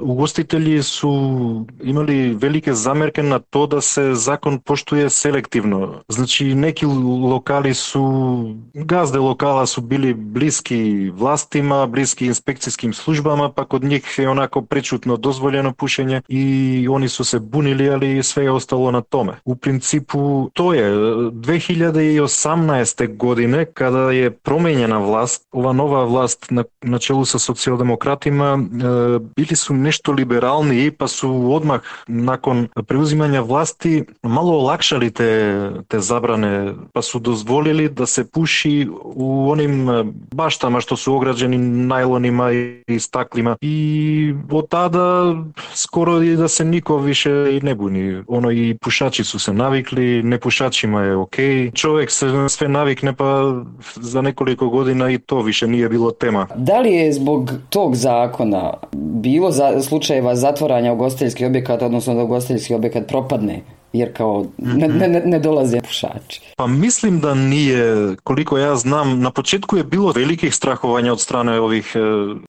Угостители 0.01 0.83
су 0.83 1.65
имали 1.83 2.35
велике 2.35 2.73
замерки 2.73 3.21
на 3.21 3.39
тоа 3.39 3.67
да 3.67 3.81
се 3.81 4.13
закон 4.13 4.59
поштуе 4.59 5.09
селективно. 5.09 6.01
Значи, 6.09 6.53
неки 6.53 6.85
локали 6.85 7.73
су, 7.73 8.55
газде 8.75 9.17
локала 9.17 9.67
су 9.67 9.81
били 9.81 10.13
блиски 10.13 11.09
властима, 11.09 11.87
блиски 11.87 12.29
инспекцијским 12.29 12.93
службама, 12.93 13.49
па 13.49 13.65
од 13.69 13.83
нив 13.83 14.05
е 14.19 14.27
онако 14.29 14.61
пречутно 14.61 15.17
дозволено 15.17 15.73
пушење 15.73 16.21
и 16.29 16.87
они 16.93 17.09
су 17.09 17.23
се 17.23 17.39
бунили, 17.39 17.89
али 17.89 18.23
све 18.23 18.45
е 18.45 18.51
остало 18.51 18.91
на 18.91 19.01
томе. 19.01 19.41
У 19.45 19.55
принципу, 19.55 20.51
тоа 20.53 20.77
е. 20.77 20.93
2000 21.33 21.97
2018 22.15 23.15
година, 23.15 23.65
када 23.65 24.15
е 24.15 24.29
променена 24.29 24.99
власт, 24.99 25.41
ова 25.53 25.73
нова 25.73 26.05
власт 26.05 26.51
на, 26.51 26.65
начелу 26.83 27.25
со 27.25 27.39
социјалдемократима 27.39 28.49
е, 28.55 29.19
били 29.35 29.55
су 29.55 29.73
нешто 29.73 30.15
либерални, 30.15 30.91
па 30.91 31.07
су 31.07 31.29
одмах 31.51 32.05
након 32.07 32.67
преузимање 32.87 33.41
власти 33.41 34.05
мало 34.23 34.57
олакшали 34.59 35.11
те, 35.11 35.71
те 35.87 35.99
забране, 35.99 36.73
па 36.93 37.01
су 37.01 37.19
дозволили 37.19 37.89
да 37.89 38.07
се 38.07 38.23
пуши 38.31 38.87
у 38.91 39.49
оним 39.51 40.13
баштама 40.33 40.81
што 40.81 40.97
су 40.97 41.17
ограđени 41.17 41.57
најлонима 41.59 42.51
и 42.87 42.99
стаклима. 42.99 43.57
И 43.61 44.35
од 44.51 44.69
тада 44.69 45.35
скоро 45.73 46.21
и 46.21 46.35
да 46.35 46.49
се 46.49 46.65
нико 46.65 46.99
више 46.99 47.57
и 47.57 47.59
не 47.63 47.75
буни. 47.75 48.23
Оно 48.27 48.51
и 48.51 48.77
пушачи 48.81 49.23
су 49.23 49.39
се 49.39 49.53
навикли, 49.53 50.21
непушачима 50.23 51.05
е 51.05 51.15
окей. 51.15 51.71
Човек 51.71 51.96
Čovjek 51.97 52.11
se 52.11 52.27
sve 52.49 52.67
navikne 52.67 53.13
pa 53.13 53.53
za 53.95 54.21
nekoliko 54.21 54.69
godina 54.69 55.09
i 55.09 55.17
to 55.17 55.41
više 55.41 55.67
nije 55.67 55.89
bilo 55.89 56.11
tema. 56.11 56.47
Da 56.55 56.79
li 56.79 56.91
je 56.91 57.13
zbog 57.13 57.51
tog 57.69 57.95
zakona 57.95 58.73
bilo 59.21 59.51
za, 59.51 59.81
slučajeva 59.81 60.35
zatvaranja 60.35 60.93
ugostiteljskih 60.93 61.47
objekata, 61.47 61.85
odnosno 61.85 62.13
da 62.15 62.23
ugostiteljski 62.23 62.73
objekat 62.73 63.07
propadne 63.07 63.61
jer 63.93 64.13
kao 64.13 64.45
ne, 64.57 64.87
ne, 64.87 65.21
ne 65.25 65.39
dolaze 65.39 65.81
pušači. 65.81 66.41
Pa 66.57 66.67
mislim 66.67 67.19
da 67.19 67.33
nije, 67.33 68.15
koliko 68.23 68.57
ja 68.57 68.75
znam, 68.75 69.19
na 69.19 69.31
početku 69.31 69.77
je 69.77 69.83
bilo 69.83 70.11
velikih 70.11 70.55
strahovanja 70.55 71.11
od 71.11 71.21
strane 71.21 71.59
ovih 71.59 71.95
e, 71.95 71.99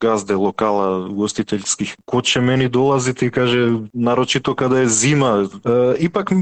gazde 0.01 0.35
lokala 0.35 1.07
ugostiteljskih. 1.07 1.97
Ko 2.05 2.21
će 2.21 2.41
meni 2.41 2.69
dolaziti, 2.69 3.31
kaže, 3.31 3.73
naročito 3.93 4.55
kada 4.55 4.79
je 4.79 4.89
zima. 4.89 5.49
E, 5.65 5.95
ipak, 5.99 6.33
e, 6.33 6.35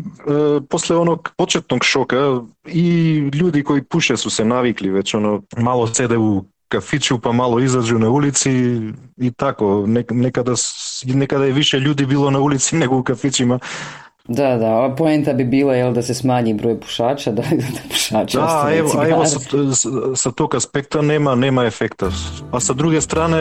posle 0.68 0.96
onog 0.96 1.30
početnog 1.36 1.84
šoka 1.84 2.40
i 2.66 3.16
ljudi 3.34 3.62
koji 3.62 3.82
puše 3.82 4.16
su 4.16 4.30
se 4.30 4.44
navikli 4.44 4.90
već 4.90 5.14
ono, 5.14 5.42
malo 5.56 5.86
sede 5.86 6.18
u 6.18 6.44
kafiću 6.68 7.18
pa 7.18 7.32
malo 7.32 7.60
izađu 7.60 7.98
na 7.98 8.10
ulici 8.10 8.52
i 9.16 9.32
tako. 9.36 9.84
Nekada, 10.10 10.52
nekada 11.04 11.44
je 11.44 11.52
više 11.52 11.78
ljudi 11.78 12.06
bilo 12.06 12.30
na 12.30 12.40
ulici 12.40 12.76
nego 12.82 12.96
u 12.96 13.02
kafićima 13.02 13.58
da, 14.28 14.56
da, 14.56 14.66
ova 14.66 14.94
poenta 14.94 15.32
bi 15.32 15.44
bila 15.44 15.74
jel, 15.74 15.92
da 15.92 16.02
se 16.02 16.14
smanji 16.14 16.54
broj 16.54 16.80
pušača, 16.80 17.32
da, 17.38 17.42
da 17.42 17.80
pušača 17.88 18.38
Da, 18.38 18.70
evo, 18.74 18.90
a 18.98 19.08
evo 19.08 19.24
sa, 19.26 19.38
sa 20.14 20.30
tog 20.30 20.54
aspekta 20.54 21.02
nema, 21.02 21.34
nema 21.34 21.64
efekta. 21.64 22.10
A 22.52 22.60
sa 22.60 22.72
druge 22.72 23.00
strane 23.00 23.38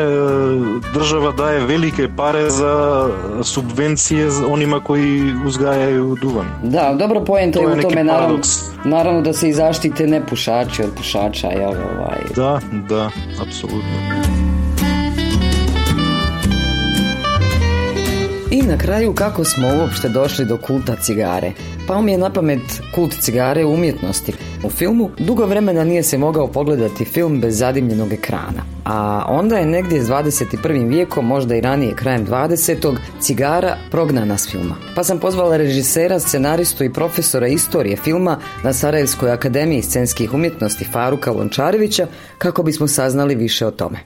država 0.93 1.31
daje 1.31 1.65
velike 1.65 2.09
pare 2.17 2.49
za 2.49 3.05
subvencije 3.43 4.27
onima 4.49 4.79
koji 4.79 5.33
uzgajaju 5.45 6.15
duvan. 6.21 6.45
Da, 6.63 6.95
dobro 6.99 7.23
poenta 7.25 7.59
je 7.59 7.67
u 7.67 7.81
tome 7.81 8.03
naravno, 8.03 8.39
naravno 8.85 9.21
da 9.21 9.33
se 9.33 9.49
i 9.49 9.53
zaštite 9.53 10.07
nepušači 10.07 10.83
od 10.83 10.89
pušača. 10.97 11.47
Jel, 11.47 11.69
ovaj. 11.69 12.19
Da, 12.35 12.59
da, 12.89 13.09
apsolutno. 13.41 14.24
I 18.55 18.61
na 18.61 18.77
kraju 18.77 19.13
kako 19.13 19.43
smo 19.43 19.67
uopšte 19.67 20.09
došli 20.09 20.45
do 20.45 20.57
kulta 20.57 20.95
cigare. 20.95 21.51
Pao 21.87 22.01
mi 22.01 22.11
je 22.11 22.17
na 22.17 22.29
pamet 22.29 22.81
kult 22.95 23.15
cigare 23.21 23.65
u 23.65 23.73
umjetnosti. 23.73 24.33
U 24.63 24.69
filmu 24.69 25.09
dugo 25.17 25.45
vremena 25.45 25.83
nije 25.83 26.03
se 26.03 26.17
mogao 26.17 26.47
pogledati 26.47 27.05
film 27.05 27.41
bez 27.41 27.57
zadimljenog 27.57 28.13
ekrana. 28.13 28.63
A 28.85 29.25
onda 29.27 29.57
je 29.57 29.65
negdje 29.65 30.01
s 30.01 30.07
21. 30.07 30.89
vijekom, 30.89 31.25
možda 31.25 31.55
i 31.55 31.61
ranije 31.61 31.95
krajem 31.95 32.25
20. 32.27 32.95
cigara 33.19 33.77
prognana 33.91 34.37
s 34.37 34.51
filma. 34.51 34.75
Pa 34.95 35.03
sam 35.03 35.19
pozvala 35.19 35.57
režisera, 35.57 36.19
scenaristu 36.19 36.83
i 36.83 36.93
profesora 36.93 37.47
istorije 37.47 37.97
filma 37.97 38.39
na 38.63 38.73
Sarajevskoj 38.73 39.31
akademiji 39.31 39.81
scenskih 39.81 40.33
umjetnosti 40.33 40.85
Faruka 40.91 41.31
Lončarevića 41.31 42.07
kako 42.37 42.63
bismo 42.63 42.87
saznali 42.87 43.35
više 43.35 43.67
o 43.67 43.71
tome. 43.71 43.99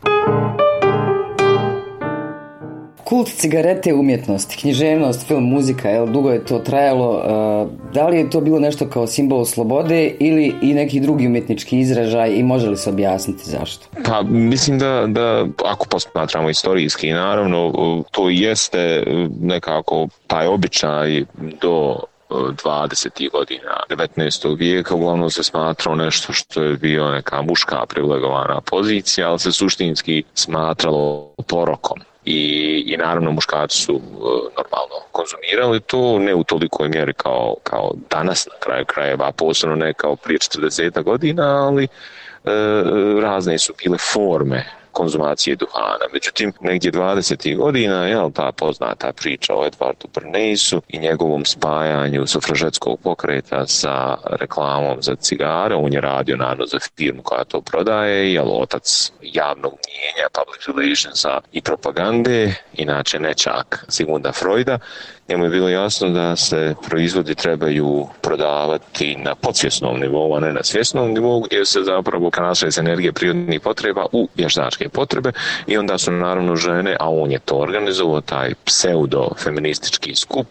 Kult 3.09 3.27
cigarete 3.27 3.93
umjetnosti, 3.93 4.57
književnost, 4.57 5.27
film, 5.27 5.43
muzika, 5.43 5.89
jel, 5.89 6.05
dugo 6.05 6.29
je 6.29 6.45
to 6.45 6.59
trajalo. 6.59 7.09
Uh, 7.09 7.93
da 7.93 8.07
li 8.07 8.17
je 8.17 8.29
to 8.29 8.41
bilo 8.41 8.59
nešto 8.59 8.89
kao 8.89 9.07
simbol 9.07 9.45
slobode 9.45 10.15
ili 10.19 10.55
i 10.61 10.73
neki 10.73 10.99
drugi 10.99 11.27
umjetnički 11.27 11.79
izražaj 11.79 12.29
i 12.29 12.43
može 12.43 12.69
li 12.69 12.77
se 12.77 12.89
objasniti 12.89 13.49
zašto? 13.49 13.87
Pa 14.05 14.21
mislim 14.21 14.79
da, 14.79 15.05
da 15.07 15.45
ako 15.65 15.85
posmatramo 15.85 16.49
istorijski, 16.49 17.11
naravno 17.11 17.73
to 18.11 18.29
jeste 18.29 19.03
nekako 19.41 20.07
taj 20.27 20.47
običaj 20.47 21.23
do 21.61 21.99
20. 22.29 23.31
godina 23.31 23.79
19. 23.89 24.57
vijeka 24.57 24.95
uglavnom 24.95 25.29
se 25.29 25.43
smatrao 25.43 25.95
nešto 25.95 26.33
što 26.33 26.63
je 26.63 26.77
bio 26.77 27.11
neka 27.11 27.41
muška 27.41 27.85
privilegovana 27.85 28.61
pozicija, 28.61 29.29
ali 29.29 29.39
se 29.39 29.51
suštinski 29.51 30.23
smatralo 30.33 31.33
porokom 31.47 31.99
i, 32.29 32.83
i 32.87 32.97
naravno 32.97 33.31
muškarci 33.31 33.77
su 33.77 33.93
e, 33.93 33.99
normalno 34.57 35.05
konzumirali 35.11 35.79
to, 35.79 36.19
ne 36.19 36.35
u 36.35 36.43
tolikoj 36.43 36.89
mjeri 36.89 37.13
kao, 37.13 37.55
kao 37.63 37.91
danas 38.09 38.47
na 38.47 38.53
kraju 38.59 38.85
krajeva, 38.85 39.31
posebno 39.31 39.75
ne 39.75 39.93
kao 39.93 40.15
prije 40.15 40.37
40 40.37 41.03
godina, 41.03 41.67
ali 41.67 41.83
e, 41.83 41.89
razne 43.21 43.59
su 43.59 43.73
bile 43.83 43.97
forme 43.97 44.78
konzumacije 44.99 45.55
duhana. 45.55 46.05
Međutim, 46.13 46.53
negdje 46.61 46.91
20. 46.91 47.57
godina, 47.57 48.07
jel, 48.07 48.31
ta 48.31 48.51
poznata 48.51 49.13
priča 49.13 49.53
o 49.55 49.65
Edvardu 49.65 50.07
Brneisu 50.13 50.81
i 50.87 50.99
njegovom 50.99 51.45
spajanju 51.45 52.27
sufražetskog 52.27 52.99
pokreta 53.03 53.67
sa 53.67 54.17
reklamom 54.25 54.97
za 55.01 55.15
cigare, 55.15 55.75
on 55.75 55.93
je 55.93 56.01
radio 56.01 56.37
naravno 56.37 56.65
za 56.65 56.79
firmu 56.97 57.21
koja 57.23 57.43
to 57.43 57.61
prodaje, 57.61 58.33
jel, 58.33 58.61
otac 58.61 59.11
javnog 59.21 59.73
mjenja, 59.87 60.27
public 60.37 60.61
relationsa 60.67 61.39
i 61.51 61.61
propagande, 61.61 62.53
inače 62.73 63.19
nečak 63.19 63.85
Sigmunda 63.87 64.31
Freuda, 64.31 64.79
njemu 65.29 65.43
je 65.43 65.49
bilo 65.49 65.69
jasno 65.69 66.09
da 66.09 66.35
se 66.35 66.75
proizvodi 66.87 67.35
trebaju 67.35 68.07
prodavati 68.21 69.15
na 69.15 69.35
podsvjesnom 69.35 69.99
nivou, 69.99 70.35
a 70.35 70.39
ne 70.39 70.53
na 70.53 70.63
svjesnom 70.63 71.13
nivou, 71.13 71.41
gdje 71.41 71.65
se 71.65 71.79
zapravo 71.83 72.31
kanasuje 72.31 72.71
se 72.71 72.81
energije 72.81 73.13
prirodnih 73.13 73.61
potreba 73.61 74.05
u 74.11 74.27
vještačke 74.35 74.89
potrebe 74.89 75.31
i 75.67 75.77
onda 75.77 75.97
su 75.97 76.11
naravno 76.11 76.55
žene, 76.55 76.97
a 76.99 77.09
on 77.09 77.31
je 77.31 77.39
to 77.39 77.55
organizovao, 77.55 78.21
taj 78.21 78.53
pseudo-feministički 78.65 80.15
skup, 80.15 80.47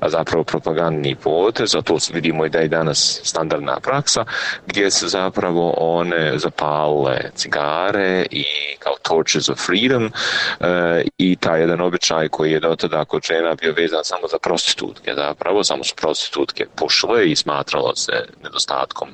a 0.00 0.08
zapravo 0.08 0.44
propagandni 0.44 1.14
potez, 1.14 1.74
a 1.74 1.82
to 1.82 1.96
vidimo 2.12 2.46
i 2.46 2.48
da 2.48 2.58
je 2.58 2.68
danas 2.68 3.20
standardna 3.24 3.80
praksa, 3.80 4.24
gdje 4.66 4.90
se 4.90 5.08
zapravo 5.08 5.74
one 5.76 6.38
zapale 6.38 7.20
cigare 7.34 8.26
i 8.30 8.44
kao 8.78 8.94
torches 9.02 9.48
of 9.48 9.58
freedom 9.66 10.12
e, 10.60 11.02
i 11.18 11.36
taj 11.36 11.60
jedan 11.60 11.80
običaj 11.80 12.28
koji 12.28 12.52
je 12.52 12.60
do 12.60 12.76
tada 12.76 13.04
kod 13.04 13.22
žena 13.22 13.54
bio 13.54 13.72
vezan 13.72 14.04
samo 14.04 14.19
za 14.28 14.38
prostitutke, 14.38 15.14
zapravo 15.14 15.64
samo 15.64 15.84
su 15.84 15.94
prostitutke 15.96 16.66
pušile 16.76 17.30
i 17.30 17.36
smatralo 17.36 17.96
se 17.96 18.12
nedostatkom 18.42 19.08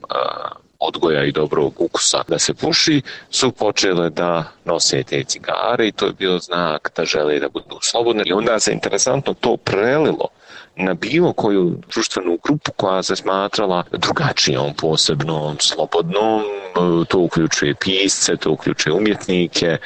odgoja 0.79 1.25
i 1.25 1.33
dobrog 1.33 1.81
ukusa 1.81 2.23
da 2.29 2.39
se 2.39 2.55
puši, 2.55 3.03
su 3.31 3.53
počele 3.53 4.11
da 4.11 4.45
nose 4.65 5.03
te 5.03 5.25
cigare 5.25 5.89
i 5.89 5.93
to 5.93 6.07
je 6.07 6.13
bio 6.13 6.39
znak 6.39 6.93
da 6.97 7.05
žele 7.05 7.39
da 7.41 7.49
budu 7.49 7.79
slobodne. 7.83 8.23
I 8.27 8.33
onda 8.33 8.61
se 8.61 8.73
interesantno 8.73 9.35
to 9.35 9.57
prelilo 9.57 10.29
na 10.77 10.95
bilo 10.95 11.33
koju 11.33 11.77
društvenu 11.95 12.39
grupu 12.45 12.73
koja 12.73 13.03
se 13.03 13.17
smatrala 13.17 13.85
drugačijom, 13.93 14.75
posebnom, 14.75 15.57
slobodnom, 15.61 16.43
to 17.09 17.19
uključuje 17.19 17.75
pisce, 17.75 18.37
to 18.37 18.51
uključuje 18.51 18.93
umjetnike 18.93 19.77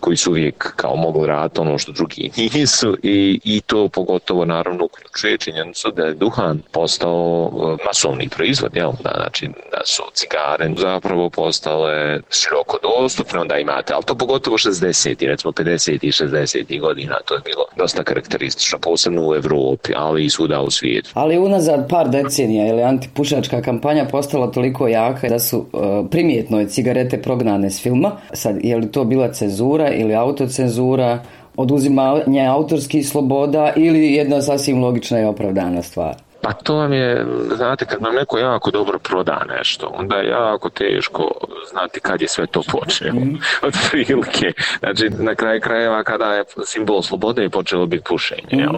koji 0.00 0.16
su 0.16 0.30
uvijek 0.30 0.72
kao 0.76 0.96
mogu 0.96 1.26
raditi 1.26 1.60
ono 1.60 1.78
što 1.78 1.92
drugi 1.92 2.30
nisu 2.54 2.96
i, 3.02 3.40
i 3.44 3.60
to 3.60 3.88
pogotovo 3.88 4.44
naravno 4.44 4.84
uključuje 4.84 5.38
činjenicu 5.38 5.90
da 5.90 6.02
je 6.02 6.14
duhan 6.14 6.62
postao 6.72 7.50
e, 7.52 7.84
masovni 7.86 8.28
proizvod, 8.28 8.76
jel? 8.76 8.92
Da, 9.02 9.12
znači 9.16 9.46
da 9.46 9.80
su 9.84 10.02
cigare 10.14 10.70
zapravo 10.76 11.30
postale 11.30 12.20
široko 12.30 12.78
dostupne, 12.82 13.40
onda 13.40 13.58
imate, 13.58 13.94
ali 13.94 14.04
to 14.04 14.14
pogotovo 14.14 14.58
60. 14.58 15.26
recimo 15.26 15.52
50. 15.52 15.98
i 16.02 16.12
60. 16.12 16.80
godina, 16.80 17.16
to 17.24 17.34
je 17.34 17.40
bilo 17.44 17.64
dosta 17.76 18.04
karakteristično, 18.04 18.78
posebno 18.78 19.28
u 19.28 19.34
Europi, 19.34 19.92
ali 19.96 20.24
i 20.24 20.30
svuda 20.40 20.62
u 20.62 20.70
svijetu. 20.70 21.10
Ali 21.14 21.38
unazad 21.38 21.88
par 21.88 22.08
decenija 22.08 22.64
je 22.64 22.82
antipušačka 22.82 23.62
kampanja 23.62 24.04
postala 24.04 24.50
toliko 24.50 24.88
jaka 24.88 25.28
da 25.28 25.38
su 25.38 25.58
uh, 25.58 26.06
primjetno 26.10 26.60
je 26.60 26.68
cigarete 26.68 27.22
prognane 27.22 27.70
s 27.70 27.82
filma. 27.82 28.12
Sad, 28.32 28.64
je 28.64 28.76
li 28.76 28.92
to 28.92 29.04
bila 29.04 29.32
cenzura 29.32 29.90
ili 29.90 30.14
autocenzura, 30.14 31.18
oduzimanje 31.56 32.46
autorskih 32.46 33.08
sloboda 33.08 33.72
ili 33.76 34.12
jedna 34.12 34.42
sasvim 34.42 34.82
logična 34.82 35.20
i 35.20 35.24
opravdana 35.24 35.82
stvar? 35.82 36.29
Pa 36.42 36.52
to 36.52 36.74
vam 36.74 36.92
je, 36.92 37.26
znate, 37.56 37.86
kad 37.86 38.02
nam 38.02 38.14
neko 38.14 38.38
jako 38.38 38.70
dobro 38.70 38.98
proda 38.98 39.44
nešto, 39.58 39.86
onda 39.94 40.16
je 40.16 40.28
jako 40.28 40.70
teško 40.70 41.30
znati 41.70 42.00
kad 42.00 42.22
je 42.22 42.28
sve 42.28 42.46
to 42.46 42.62
počelo. 42.72 43.20
Mm. 43.20 43.38
Od 43.62 43.74
prilike. 43.90 44.52
Znači, 44.78 45.10
na 45.18 45.34
kraju 45.34 45.60
krajeva 45.60 46.04
kada 46.04 46.34
je 46.34 46.44
simbol 46.64 47.02
slobode 47.02 47.42
je 47.42 47.50
počelo 47.50 47.86
biti 47.86 48.04
pušenje. 48.08 48.48
Jel? 48.50 48.72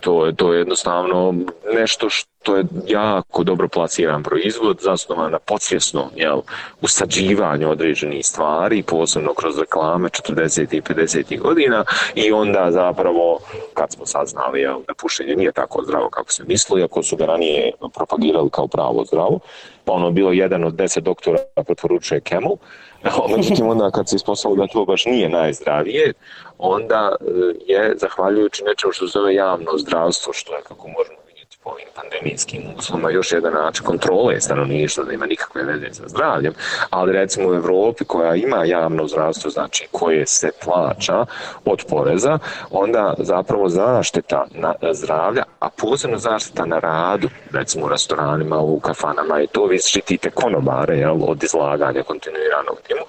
To, 0.00 0.26
je, 0.26 0.34
to 0.34 0.52
je 0.52 0.58
jednostavno 0.58 1.34
nešto 1.74 2.10
što 2.10 2.35
to 2.46 2.56
je 2.56 2.64
jako 2.86 3.44
dobro 3.44 3.68
plasiran 3.68 4.22
proizvod, 4.22 4.78
zasnovan 4.80 5.32
na 5.32 5.38
podsvjesnom 5.38 6.08
jel, 6.16 6.40
usađivanju 6.82 7.70
određenih 7.70 8.26
stvari, 8.26 8.82
posebno 8.82 9.34
kroz 9.34 9.58
reklame 9.58 10.08
40. 10.08 10.74
i 10.74 10.80
50. 10.80 11.40
godina 11.40 11.84
i 12.14 12.32
onda 12.32 12.68
zapravo 12.70 13.38
kad 13.74 13.92
smo 13.92 14.06
saznali 14.06 14.60
jel, 14.60 14.78
da 14.88 14.94
pušenje 14.94 15.34
nije 15.36 15.52
tako 15.52 15.82
zdravo 15.84 16.08
kako 16.10 16.32
se 16.32 16.44
misli, 16.48 16.82
ako 16.82 17.02
su 17.02 17.16
ga 17.16 17.26
ranije 17.26 17.72
propagirali 17.94 18.50
kao 18.50 18.66
pravo 18.66 19.04
zdravo, 19.04 19.38
pa 19.84 19.92
ono 19.92 20.10
bilo 20.10 20.32
jedan 20.32 20.64
od 20.64 20.74
deset 20.74 21.04
doktora 21.04 21.38
preporučuje 21.66 22.20
Camel, 22.20 22.56
međutim 23.36 23.68
onda 23.68 23.90
kad 23.90 24.08
se 24.08 24.16
ispostavilo 24.16 24.66
da 24.66 24.72
to 24.72 24.84
baš 24.84 25.04
nije 25.04 25.28
najzdravije, 25.28 26.12
onda 26.58 27.16
e, 27.20 27.24
je 27.66 27.94
zahvaljujući 27.96 28.64
nečemu 28.64 28.92
što 28.92 29.06
se 29.06 29.18
zove 29.18 29.34
javno 29.34 29.78
zdravstvo, 29.78 30.32
što 30.32 30.54
je 30.54 30.62
kako 30.62 30.88
možemo 30.88 31.25
ovim 31.66 31.88
pandemijskim 31.94 32.62
uslovima 32.78 33.10
još 33.10 33.32
jedan 33.32 33.52
način 33.52 33.84
kontrole 33.84 34.40
stanovništva 34.40 35.04
da 35.04 35.12
ima 35.12 35.26
nikakve 35.26 35.62
veze 35.62 35.86
sa 35.92 36.02
zdravljem, 36.06 36.54
ali 36.90 37.12
recimo 37.12 37.48
u 37.48 37.54
Europi 37.54 38.04
koja 38.04 38.34
ima 38.34 38.64
javno 38.64 39.08
zdravstvo, 39.08 39.50
znači 39.50 39.88
koje 39.92 40.26
se 40.26 40.50
plaća 40.64 41.26
od 41.64 41.84
poreza, 41.88 42.38
onda 42.70 43.14
zapravo 43.18 43.68
zaštita 43.68 44.46
na 44.50 44.74
zdravlja, 44.92 45.42
a 45.60 45.68
posebno 45.70 46.18
zaštita 46.18 46.66
na 46.66 46.78
radu, 46.78 47.28
recimo 47.52 47.86
u 47.86 47.88
restoranima, 47.88 48.58
u 48.58 48.80
kafanama 48.80 49.42
i 49.42 49.46
to 49.46 49.66
vi 49.66 49.78
štitite 49.78 50.30
konobare 50.30 50.96
jel, 50.98 51.16
od 51.22 51.42
izlaganja 51.42 52.02
kontinuiranog 52.02 52.78
timu, 52.86 53.04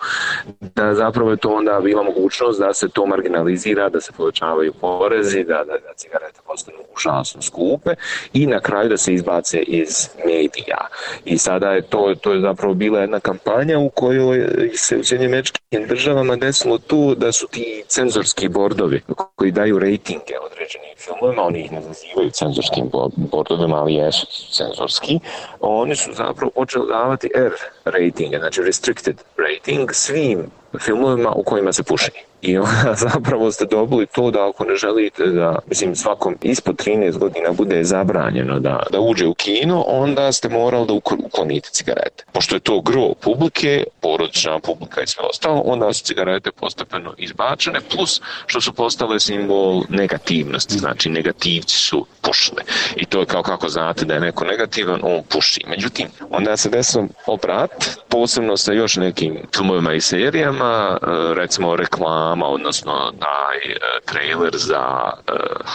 da 0.76 0.96
zapravo 0.96 1.32
je 1.32 1.38
to 1.38 1.50
onda 1.50 1.80
bila 1.84 2.04
mogućnost 2.04 2.60
da 2.60 2.74
se 2.74 2.89
to 2.89 3.06
marginalizira, 3.06 3.89
da 3.89 4.02
se 4.02 4.12
povećavaju 4.17 4.74
porezi, 4.74 5.43
da, 5.43 5.58
da, 5.58 5.74
da 5.74 5.93
cigarete 5.96 6.39
postanu 6.48 6.78
užasno 6.96 7.41
skupe 7.41 7.96
i 8.34 8.46
na 8.49 8.60
kraju 8.60 8.89
da 8.89 8.97
se 8.97 9.13
izbace 9.13 9.60
iz 9.60 10.10
medija. 10.25 10.88
I 11.25 11.38
sada 11.38 11.71
je 11.71 11.81
to, 11.81 12.15
to 12.21 12.33
je 12.33 12.41
zapravo 12.41 12.73
bila 12.73 12.99
jedna 12.99 13.19
kampanja 13.19 13.79
u 13.79 13.89
kojoj 13.89 14.47
se 14.73 14.97
u 14.97 15.03
Sjedinjeničkim 15.03 15.88
državama 15.88 16.36
desilo 16.36 16.77
to 16.77 17.15
da 17.15 17.31
su 17.31 17.47
ti 17.47 17.83
cenzorski 17.88 18.49
bordovi 18.49 19.01
koji 19.38 19.52
daju 19.52 19.80
rejtinge 19.80 20.34
određenim 20.45 20.95
filmovima, 20.97 21.43
oni 21.43 21.60
ih 21.60 21.71
ne 21.71 21.82
nazivaju 21.82 22.30
cenzorskim 22.30 22.89
bordovima, 23.17 23.78
ali 23.78 23.93
jesu 23.93 24.28
cenzorski, 24.52 25.19
oni 25.60 25.95
su 25.95 26.13
zapravo 26.13 26.52
počeli 26.56 26.88
davati 26.88 27.30
R 27.36 27.52
ratinge, 27.86 28.38
znači 28.38 28.62
restricted 28.62 29.23
rating 29.38 29.89
svim 29.93 30.52
filmovima 30.80 31.32
u 31.32 31.43
kojima 31.43 31.73
se 31.73 31.84
puši. 31.84 32.12
I 32.41 32.58
onda 32.58 32.95
zapravo 33.12 33.52
ste 33.52 33.65
dobili 33.65 34.06
to 34.06 34.32
da 34.32 34.50
ako 34.50 34.63
ne 34.63 34.76
želite 34.76 35.26
da, 35.26 35.60
mislim, 35.67 35.95
svakom 35.95 36.36
ispod 36.41 36.76
13 36.76 37.17
godina 37.17 37.52
bude 37.52 37.84
zabranjeno 37.84 38.60
da, 38.60 38.84
da 38.91 39.00
uđe 39.00 39.28
u 39.28 39.34
kino, 39.34 39.82
onda 39.88 40.32
ste 40.32 40.50
morali 40.50 40.88
da 40.88 40.93
uklonite 40.93 41.69
cigarete. 41.71 42.23
Pošto 42.32 42.56
je 42.56 42.60
to 42.60 42.82
gro 42.82 43.13
publike, 43.21 43.84
porodična 44.02 44.60
publika 44.60 45.02
i 45.02 45.08
sve 45.08 45.23
ostalo, 45.30 45.62
onda 45.65 45.93
su 45.93 46.04
cigarete 46.04 46.52
postepeno 46.52 47.13
izbačene, 47.17 47.80
plus 47.95 48.21
što 48.45 48.62
su 48.62 48.73
postale 48.73 49.19
simbol 49.28 49.84
negativnosti, 49.90 50.78
znači 50.78 51.10
negativci 51.10 51.78
su 51.78 52.06
pušili. 52.22 52.62
I 52.96 53.06
to 53.06 53.20
je 53.20 53.26
kao 53.26 53.44
kako 53.44 53.70
znate 53.70 54.06
da 54.06 54.13
je 54.13 54.20
neko 54.20 54.46
negativan, 54.46 55.00
on 55.04 55.24
puši. 55.30 55.62
Međutim, 55.68 56.08
onda 56.30 56.58
se 56.58 56.70
desilo 56.70 57.08
obrat, 57.26 57.86
posebno 58.10 58.58
sa 58.58 58.74
još 58.74 58.96
nekim 58.96 59.38
filmovima 59.56 59.94
i 59.94 60.02
serijama, 60.02 60.98
recimo 61.36 61.76
reklama, 61.76 62.48
odnosno 62.48 63.13
taj 63.20 63.76
trailer 64.06 64.52
za 64.54 65.12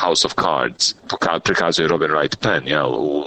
House 0.03 0.27
of 0.27 0.35
Cards, 0.35 0.95
prikazuje 1.45 1.88
Robin 1.88 2.11
Wright 2.11 2.37
Penn, 2.37 2.69
jel, 2.69 2.88
u 2.88 3.25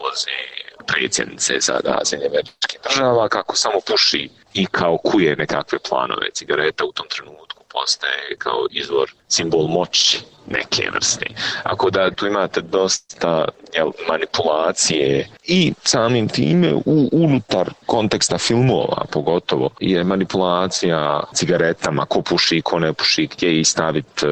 ulozi 0.00 0.38
predsjednice 0.86 1.60
sada 1.60 2.00
Sjedinjenih 2.04 2.78
država, 2.88 3.28
kako 3.28 3.56
samo 3.56 3.80
puši 3.86 4.28
i 4.54 4.66
kao 4.66 4.98
kuje 4.98 5.36
nekakve 5.36 5.78
planove 5.88 6.30
cigareta 6.30 6.84
u 6.84 6.92
tom 6.92 7.06
trenutku 7.08 7.49
postaje 7.72 8.36
kao 8.38 8.66
izvor 8.70 9.12
simbol 9.28 9.66
moći 9.66 10.20
neke 10.46 10.90
vrste. 10.94 11.26
Ako 11.62 11.90
da 11.90 12.10
tu 12.10 12.26
imate 12.26 12.60
dosta 12.60 13.44
jel, 13.74 13.90
manipulacije 14.08 15.28
i 15.44 15.72
samim 15.84 16.28
time 16.28 16.74
u, 16.74 17.08
unutar 17.12 17.70
konteksta 17.86 18.38
filmova 18.38 19.04
pogotovo 19.12 19.70
je 19.80 20.04
manipulacija 20.04 21.22
cigaretama, 21.34 22.06
ko 22.06 22.22
puši, 22.22 22.60
ko 22.62 22.78
ne 22.78 22.92
puši, 22.92 23.26
gdje 23.36 23.60
i 23.60 23.64
staviti 23.64 24.26
e, 24.26 24.28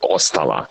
ostala 0.00 0.66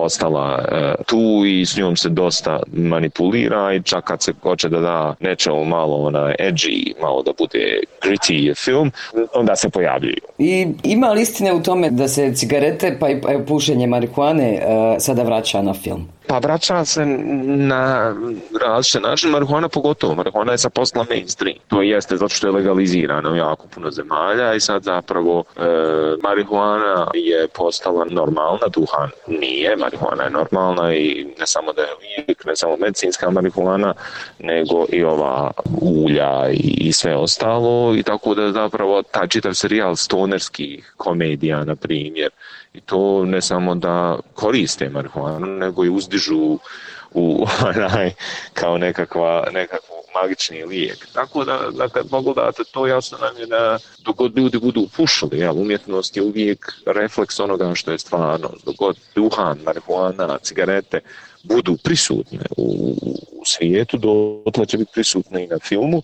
ostala 0.00 0.64
e, 0.72 0.94
tu 1.06 1.44
i 1.46 1.66
s 1.66 1.76
njom 1.76 1.96
se 1.96 2.08
dosta 2.08 2.60
manipulira 2.72 3.74
i 3.74 3.82
čak 3.82 4.04
kad 4.04 4.22
se 4.22 4.32
hoće 4.42 4.68
da 4.68 4.80
da 4.80 5.14
nečemu 5.20 5.64
malo 5.64 5.96
ona 5.96 6.34
edgy, 6.38 6.92
malo 7.00 7.22
da 7.22 7.32
bude 7.38 7.80
gritty 8.02 8.64
film, 8.64 8.90
onda 9.34 9.56
se 9.56 9.68
pojavljuju. 9.68 10.20
I 10.38 10.66
ima 10.82 11.08
li 11.08 11.22
istine 11.22 11.52
u 11.52 11.62
tome 11.62 11.90
da 11.90 12.08
se 12.08 12.34
cigarete 12.34 12.96
pa 13.00 13.08
i 13.08 13.20
pušenje 13.48 13.86
marihuane 13.86 14.54
e, 14.54 14.60
sada 15.00 15.22
vraća 15.22 15.62
na 15.62 15.74
film? 15.74 16.08
Pa 16.30 16.38
vraća 16.38 16.84
se 16.84 17.06
na 17.06 18.14
različite 18.60 19.00
način, 19.00 19.30
marihuana 19.30 19.68
pogotovo. 19.68 20.14
Marihuana 20.14 20.52
je 20.52 20.58
sa 20.58 20.70
posla 20.70 21.06
mainstream. 21.10 21.56
To 21.68 21.82
jeste 21.82 22.16
zato 22.16 22.34
što 22.34 22.46
je 22.46 22.52
legalizirana 22.52 23.30
u 23.30 23.36
jako 23.36 23.66
puno 23.74 23.90
zemalja 23.90 24.54
i 24.54 24.60
sad 24.60 24.82
zapravo 24.82 25.44
e, 25.56 25.60
marihuana 26.22 27.06
je 27.14 27.48
postala 27.48 28.04
normalna, 28.10 28.66
duhan 28.74 29.10
nije, 29.26 29.76
marihuana 29.76 30.24
je 30.24 30.30
normalna 30.30 30.94
i 30.94 31.26
ne 31.38 31.46
samo 31.46 31.72
da 31.72 31.82
je 31.82 31.88
lijek, 32.00 32.44
ne 32.44 32.56
samo 32.56 32.76
medicinska 32.76 33.30
marihuana, 33.30 33.94
nego 34.38 34.86
i 34.88 35.04
ova 35.04 35.50
ulja 35.80 36.48
i, 36.52 36.92
sve 36.92 37.16
ostalo 37.16 37.94
i 37.96 38.02
tako 38.02 38.34
da 38.34 38.52
zapravo 38.52 39.02
taj 39.02 39.28
čitav 39.28 39.54
serijal 39.54 39.96
stonerskih 39.96 40.94
komedija, 40.96 41.64
na 41.64 41.76
primjer, 41.76 42.30
i 42.74 42.80
to 42.80 43.24
ne 43.24 43.42
samo 43.42 43.74
da 43.74 44.18
koriste 44.34 44.88
marihuanu, 44.88 45.46
nego 45.46 45.84
i 45.84 45.90
uzdižu 45.90 46.58
u 47.14 47.46
onaj, 47.76 48.12
kao 48.54 48.78
nekakva, 48.78 49.48
nekakvu 49.52 49.96
magični 50.14 50.64
lijek. 50.64 51.08
Tako 51.12 51.44
da, 51.44 51.60
da 51.70 51.88
kad 51.88 52.08
pogledate 52.10 52.62
to 52.72 52.86
jasno 52.86 53.18
nam 53.18 53.36
je 53.38 53.46
da 53.46 53.78
dok 54.04 54.16
god 54.16 54.38
ljudi 54.38 54.58
budu 54.58 54.88
pušili, 54.96 55.38
jel, 55.38 55.58
umjetnost 55.58 56.16
je 56.16 56.22
uvijek 56.22 56.72
refleks 56.86 57.40
onoga 57.40 57.74
što 57.74 57.92
je 57.92 57.98
stvarno. 57.98 58.50
Dok 58.64 58.76
god 58.76 58.96
duhan, 59.14 59.58
marihuana, 59.64 60.38
cigarete 60.38 61.00
budu 61.42 61.76
prisutne 61.84 62.46
u, 62.56 62.96
u 63.32 63.42
svijetu, 63.44 63.96
dotle 63.96 64.66
će 64.66 64.78
biti 64.78 64.92
prisutne 64.94 65.44
i 65.44 65.46
na 65.46 65.58
filmu. 65.58 66.02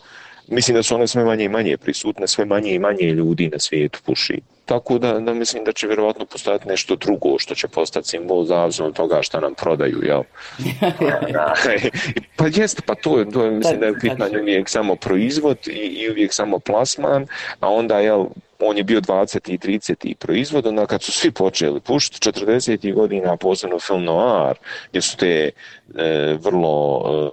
Mislim 0.49 0.75
da 0.75 0.83
su 0.83 0.95
one 0.95 1.07
sve 1.07 1.25
manje 1.25 1.45
i 1.45 1.49
manje 1.49 1.77
prisutne, 1.77 2.29
sve 2.29 2.45
manje 2.45 2.75
i 2.75 2.79
manje 2.79 3.11
ljudi 3.11 3.49
na 3.49 3.59
svijetu 3.59 3.99
puši. 4.07 4.41
Tako 4.67 4.99
da, 4.99 5.13
da 5.21 5.35
mislim 5.35 5.65
da 5.65 5.73
će 5.73 5.87
vjerojatno 5.87 6.27
postojati 6.27 6.69
nešto 6.69 6.97
drugo 6.97 7.39
što 7.39 7.55
će 7.55 7.69
postati 7.69 8.09
simbol 8.09 8.45
zavisno 8.45 8.87
od 8.87 8.95
toga 8.95 9.23
što 9.23 9.41
nam 9.41 9.55
prodaju, 9.55 9.99
jel? 10.03 10.23
pa 12.37 12.45
jest, 12.55 12.83
pa 12.87 12.95
to 12.95 13.25
to 13.33 13.45
je 13.45 13.51
mislim 13.51 13.81
da 13.81 13.87
je 13.87 13.99
pitanje 14.01 14.41
uvijek 14.41 14.69
samo 14.69 14.97
proizvod 14.97 15.59
i, 15.69 15.71
i 15.71 16.11
uvijek 16.11 16.33
samo 16.33 16.59
plasman, 16.59 17.27
a 17.61 17.69
onda, 17.69 17.99
jel, 17.99 18.27
on 18.59 18.77
je 18.77 18.85
bio 18.85 19.01
20. 19.01 19.53
i 19.53 19.59
30. 19.59 20.15
proizvod, 20.15 20.67
onda 20.67 20.87
kad 20.87 21.03
su 21.03 21.13
svi 21.13 21.31
počeli 21.31 21.81
pušiti 21.81 22.31
40. 22.31 22.95
godina, 22.95 23.37
posebno 23.37 23.79
film 23.79 24.05
Noir, 24.05 24.57
gdje 24.91 25.03
su 25.03 25.17
te 25.17 25.51
e, 25.95 26.37
vrlo 26.41 27.05
e, 27.07 27.31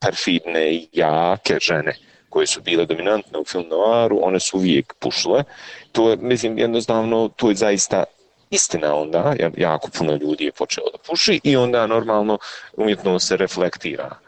perfidne 0.00 0.74
i 0.74 0.88
jake 0.92 1.58
žene 1.60 2.05
koje 2.28 2.46
su 2.46 2.60
bile 2.60 2.86
dominantne 2.86 3.38
u 3.38 3.44
film 3.44 3.68
noiru, 3.68 4.18
one 4.22 4.40
su 4.40 4.56
uvijek 4.56 4.94
pušile. 4.98 5.44
To 5.92 6.10
je, 6.10 6.16
mislim, 6.16 6.58
jednostavno, 6.58 7.28
to 7.36 7.48
je 7.48 7.54
zaista 7.54 8.04
istina 8.50 8.94
onda, 8.94 9.34
jako 9.56 9.88
puno 9.98 10.12
ljudi 10.12 10.44
je 10.44 10.52
počelo 10.52 10.86
da 10.92 10.98
puši 10.98 11.40
i 11.44 11.56
onda 11.56 11.86
normalno 11.86 12.38
umjetno 12.76 13.18
se 13.18 13.36
reflektira 13.36 14.25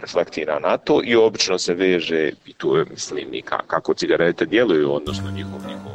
reflektira 0.00 0.58
na 0.58 0.76
to 0.76 1.00
i 1.04 1.16
obično 1.16 1.58
se 1.58 1.74
veže 1.74 2.30
i 2.46 2.52
tu 2.52 2.76
je 2.76 2.84
mislim 2.90 3.34
i 3.34 3.42
kako 3.42 3.94
cigarete 3.94 4.44
djeluju 4.44 4.94
odnosno 4.94 5.30
njihov, 5.30 5.60
njihov 5.68 5.92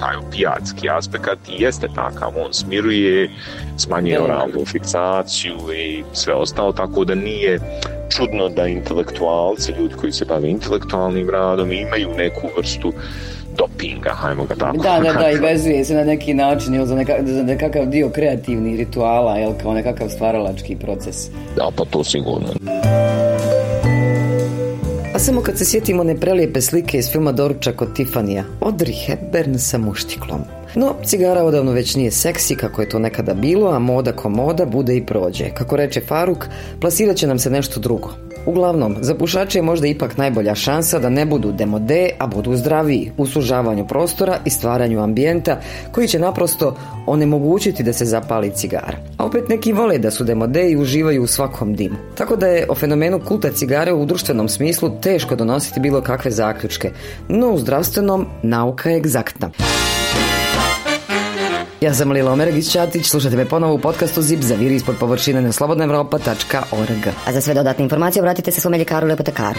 taj 0.00 0.16
opijatski 0.16 0.90
aspekt 0.90 1.48
i 1.48 1.62
jeste 1.62 1.88
takav, 1.94 2.32
on 2.46 2.52
smiruje, 2.52 3.30
smanjuje 3.76 4.22
oralnu 4.22 4.64
fiksaciju 4.64 5.56
i 5.76 6.04
sve 6.12 6.34
ostalo, 6.34 6.72
tako 6.72 7.04
da 7.04 7.14
nije 7.14 7.58
čudno 8.16 8.48
da 8.48 8.66
intelektualci, 8.66 9.72
ljudi 9.72 9.94
koji 9.94 10.12
se 10.12 10.24
bave 10.24 10.48
intelektualnim 10.48 11.30
radom 11.30 11.72
imaju 11.72 12.08
neku 12.16 12.48
vrstu 12.56 12.92
dopinga, 13.56 14.10
hajmo 14.10 14.44
ga 14.44 14.54
tako. 14.54 14.76
Da, 14.76 15.00
da, 15.00 15.12
da, 15.20 15.30
i 15.30 15.36
vezuje 15.36 15.84
se 15.84 15.94
na 15.94 16.04
neki 16.04 16.34
način 16.34 16.74
jel, 16.74 16.86
za, 16.86 16.94
neka, 16.94 17.14
za 17.24 17.42
nekakav 17.42 17.86
dio 17.86 18.10
kreativnih 18.10 18.78
rituala, 18.78 19.36
jel, 19.36 19.52
kao 19.62 19.74
nekakav 19.74 20.08
stvaralački 20.08 20.76
proces. 20.76 21.30
Da, 21.56 21.68
pa 21.76 21.84
to 21.84 22.04
sigurno. 22.04 22.48
Samo 25.18 25.40
kad 25.40 25.58
se 25.58 25.64
sjetimo 25.64 26.00
one 26.00 26.20
prelijepe 26.20 26.60
slike 26.60 26.98
iz 26.98 27.10
filma 27.10 27.32
Doručak 27.32 27.82
od 27.82 27.96
Tifanija, 27.96 28.44
Audrey 28.60 29.06
Hepburn 29.06 29.58
sa 29.58 29.78
muštiklom. 29.78 30.40
No, 30.74 30.94
cigara 31.04 31.42
odavno 31.42 31.72
već 31.72 31.96
nije 31.96 32.10
seksi 32.10 32.54
kako 32.54 32.82
je 32.82 32.88
to 32.88 32.98
nekada 32.98 33.34
bilo, 33.34 33.70
a 33.70 33.78
moda 33.78 34.12
ko 34.12 34.28
moda 34.28 34.66
bude 34.66 34.96
i 34.96 35.06
prođe. 35.06 35.50
Kako 35.54 35.76
reče 35.76 36.00
Faruk, 36.00 36.46
plasirat 36.80 37.16
će 37.16 37.26
nam 37.26 37.38
se 37.38 37.50
nešto 37.50 37.80
drugo. 37.80 38.10
Uglavnom, 38.48 38.96
za 39.00 39.14
pušače 39.14 39.58
je 39.58 39.62
možda 39.62 39.86
ipak 39.86 40.16
najbolja 40.16 40.54
šansa 40.54 40.98
da 40.98 41.08
ne 41.08 41.26
budu 41.26 41.52
demode, 41.52 42.10
a 42.18 42.26
budu 42.26 42.56
zdraviji 42.56 43.12
u 43.16 43.26
sužavanju 43.26 43.86
prostora 43.86 44.38
i 44.44 44.50
stvaranju 44.50 45.02
ambijenta 45.02 45.60
koji 45.92 46.08
će 46.08 46.18
naprosto 46.18 46.76
onemogućiti 47.06 47.82
da 47.82 47.92
se 47.92 48.04
zapali 48.04 48.50
cigara. 48.50 48.96
A 49.16 49.24
opet 49.24 49.48
neki 49.48 49.72
vole 49.72 49.98
da 49.98 50.10
su 50.10 50.24
demode 50.24 50.70
i 50.70 50.76
uživaju 50.76 51.22
u 51.22 51.26
svakom 51.26 51.74
dimu. 51.74 51.96
Tako 52.14 52.36
da 52.36 52.46
je 52.46 52.66
o 52.68 52.74
fenomenu 52.74 53.20
kulta 53.20 53.52
cigare 53.52 53.92
u 53.92 54.06
društvenom 54.06 54.48
smislu 54.48 54.90
teško 55.02 55.36
donositi 55.36 55.80
bilo 55.80 56.00
kakve 56.00 56.30
zaključke, 56.30 56.90
no 57.28 57.50
u 57.50 57.58
zdravstvenom 57.58 58.26
nauka 58.42 58.90
je 58.90 58.96
egzaktna. 58.96 59.50
Ja 61.80 61.94
sam 61.94 62.12
Lila 62.12 62.32
Omeregić 62.32 62.70
Ćatić, 62.70 63.06
slušajte 63.06 63.36
me 63.36 63.44
ponovo 63.44 63.74
u 63.74 63.78
podcastu 63.78 64.22
Zip 64.22 64.40
za 64.40 64.54
viri 64.54 64.74
ispod 64.74 64.96
površine 65.00 65.42
na 65.42 65.52
slobodnaevropa.org. 65.52 67.06
A 67.26 67.32
za 67.32 67.40
sve 67.40 67.54
dodatne 67.54 67.82
informacije 67.82 68.22
obratite 68.22 68.52
se 68.52 68.60
svome 68.60 68.78
ljekaru 68.78 69.06
ili 69.06 69.12
apotekaru. 69.12 69.58